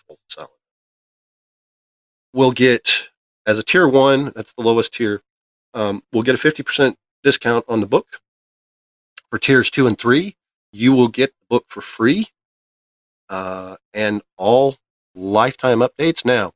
[2.34, 3.10] will get
[3.48, 5.24] as a tier one, that's the lowest tier,
[5.74, 8.22] um, we'll get a 50% discount on the book.
[9.30, 10.36] For tiers two and three,
[10.72, 12.30] you will get the book for free
[13.30, 14.78] uh, and all
[15.14, 16.26] lifetime updates.
[16.26, 16.54] Now,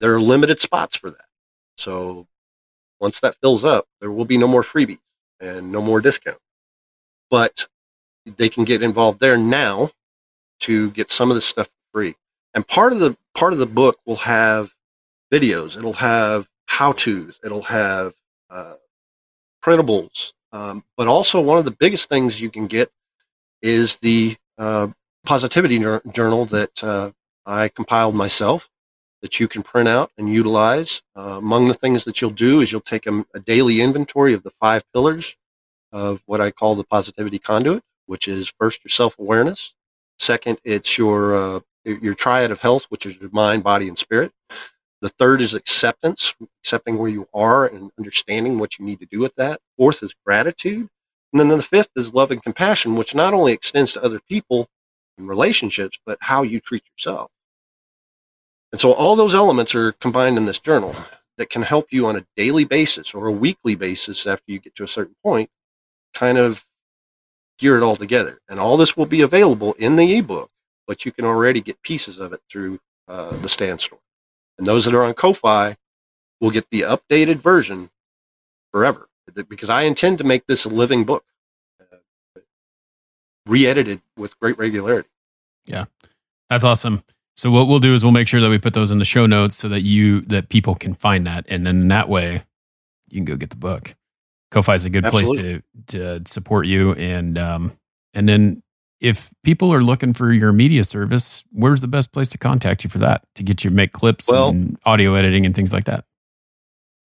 [0.00, 1.26] there are limited spots for that.
[1.76, 2.26] So
[3.00, 5.00] once that fills up, there will be no more freebies
[5.40, 6.38] and no more discount.
[7.30, 7.66] But
[8.24, 9.90] they can get involved there now
[10.60, 12.16] to get some of this stuff free.
[12.54, 14.74] And part of the part of the book will have
[15.32, 15.76] videos.
[15.76, 17.38] It'll have how tos.
[17.44, 18.14] It'll have
[18.50, 18.74] uh,
[19.62, 20.32] printables.
[20.52, 22.90] Um, but also one of the biggest things you can get
[23.60, 24.88] is the uh,
[25.24, 25.78] positivity
[26.12, 27.10] journal that uh,
[27.44, 28.68] I compiled myself
[29.22, 31.02] that you can print out and utilize.
[31.16, 34.42] Uh, among the things that you'll do is you'll take a, a, daily inventory of
[34.42, 35.36] the five pillars
[35.92, 39.74] of what I call the positivity conduit, which is first your self awareness.
[40.18, 44.32] Second, it's your uh, your triad of health, which is your mind, body, and spirit.
[45.00, 49.20] The third is acceptance, accepting where you are and understanding what you need to do
[49.20, 49.60] with that.
[49.76, 50.88] Fourth is gratitude.
[51.32, 54.68] And then the fifth is love and compassion, which not only extends to other people
[55.16, 57.30] and relationships, but how you treat yourself.
[58.72, 60.94] And so all those elements are combined in this journal
[61.36, 64.74] that can help you on a daily basis or a weekly basis after you get
[64.74, 65.50] to a certain point,
[66.12, 66.66] kind of
[67.58, 68.40] gear it all together.
[68.48, 70.50] And all this will be available in the ebook,
[70.86, 74.00] but you can already get pieces of it through uh, the Stan Store.
[74.58, 75.76] And those that are on Ko-Fi
[76.40, 77.90] will get the updated version
[78.72, 79.08] forever
[79.48, 81.24] because I intend to make this a living book,
[81.80, 82.40] uh,
[83.46, 85.08] re-edited with great regularity.
[85.66, 85.84] Yeah,
[86.48, 87.02] that's awesome.
[87.36, 89.26] So what we'll do is we'll make sure that we put those in the show
[89.26, 92.42] notes so that you that people can find that, and then that way
[93.08, 93.94] you can go get the book.
[94.50, 95.42] Ko-Fi is a good Absolutely.
[95.42, 97.78] place to to support you, and um,
[98.14, 98.62] and then
[99.00, 102.90] if people are looking for your media service, where's the best place to contact you
[102.90, 106.04] for that to get you make clips well, and audio editing and things like that?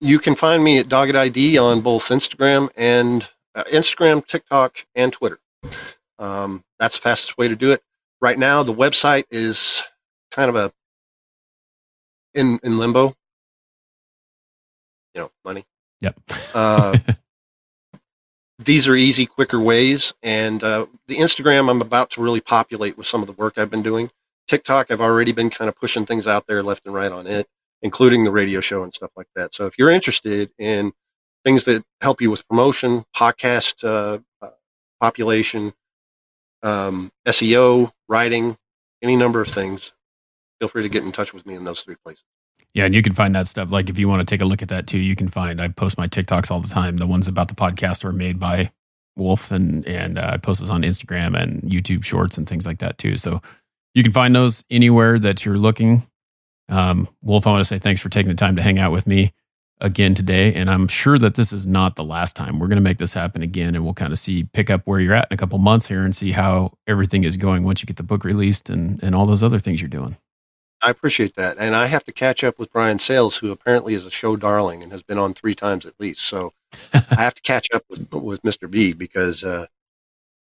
[0.02, 5.14] You can find me at Dogged ID on both Instagram and uh, Instagram, TikTok, and
[5.14, 5.40] Twitter.
[6.20, 7.82] Um, that's the fastest way to do it.
[8.22, 9.84] Right now, the website is
[10.32, 10.72] kind of a
[12.34, 13.16] in in limbo.
[15.14, 15.66] You know, money.
[16.02, 16.20] Yep.
[16.54, 16.98] uh,
[18.60, 23.08] these are easy, quicker ways, and uh, the Instagram I'm about to really populate with
[23.08, 24.10] some of the work I've been doing.
[24.48, 27.48] TikTok, I've already been kind of pushing things out there left and right on it,
[27.82, 29.54] including the radio show and stuff like that.
[29.54, 30.94] So if you're interested in
[31.44, 34.52] things that help you with promotion, podcast uh, uh
[35.00, 35.74] population,
[36.62, 38.58] um, SEO, writing,
[39.02, 39.94] any number of things,
[40.60, 42.24] feel free to get in touch with me in those three places.
[42.74, 43.72] Yeah, and you can find that stuff.
[43.72, 45.62] Like if you want to take a look at that too, you can find.
[45.62, 46.98] I post my TikToks all the time.
[46.98, 48.72] The ones about the podcast are made by
[49.16, 52.80] Wolf, and and uh, I post those on Instagram and YouTube Shorts and things like
[52.80, 53.18] that too.
[53.18, 53.42] So
[53.94, 56.08] you can find those anywhere that you're looking.
[56.68, 59.06] Um, Wolf, I want to say thanks for taking the time to hang out with
[59.06, 59.34] me
[59.80, 62.58] again today, and I'm sure that this is not the last time.
[62.58, 65.00] We're going to make this happen again, and we'll kind of see pick up where
[65.00, 67.86] you're at in a couple months here and see how everything is going once you
[67.86, 70.18] get the book released and and all those other things you're doing.
[70.84, 71.58] I appreciate that.
[71.58, 74.84] And I have to catch up with Brian Sales, who apparently is a show darling
[74.84, 76.22] and has been on three times at least.
[76.22, 76.52] So
[76.94, 78.70] I have to catch up with, with Mr.
[78.70, 79.68] B because, uh,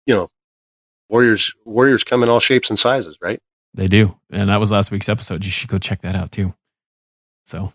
[0.05, 0.29] you know,
[1.09, 3.41] Warriors, Warriors come in all shapes and sizes, right?
[3.73, 4.19] They do.
[4.31, 5.45] And that was last week's episode.
[5.45, 6.55] You should go check that out too.
[7.45, 7.73] So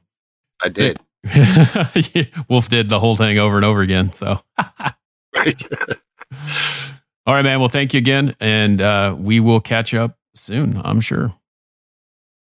[0.64, 1.00] I did.
[2.50, 4.12] Wolf did the whole thing over and over again.
[4.12, 4.42] So,
[5.38, 5.64] right.
[7.26, 7.60] all right, man.
[7.60, 8.36] Well, thank you again.
[8.40, 11.34] And uh, we will catch up soon, I'm sure.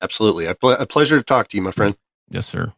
[0.03, 0.47] Absolutely.
[0.47, 1.97] A, pl- a pleasure to talk to you, my friend.
[2.31, 2.73] Yes, sir.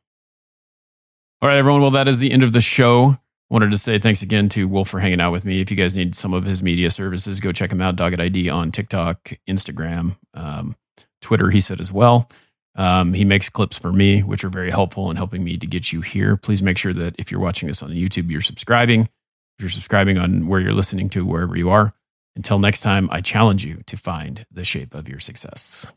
[1.40, 1.80] All right, everyone.
[1.80, 3.18] Well, that is the end of the show.
[3.50, 5.60] Wanted to say thanks again to Wolf for hanging out with me.
[5.60, 7.96] If you guys need some of his media services, go check him out.
[7.96, 10.76] Dogged ID on TikTok, Instagram, um,
[11.22, 11.50] Twitter.
[11.50, 12.30] He said as well.
[12.74, 15.92] Um, he makes clips for me, which are very helpful in helping me to get
[15.92, 16.36] you here.
[16.36, 19.02] Please make sure that if you're watching this on YouTube, you're subscribing.
[19.02, 21.94] If you're subscribing on where you're listening to, wherever you are.
[22.38, 25.92] Until next time, I challenge you to find the shape of your success.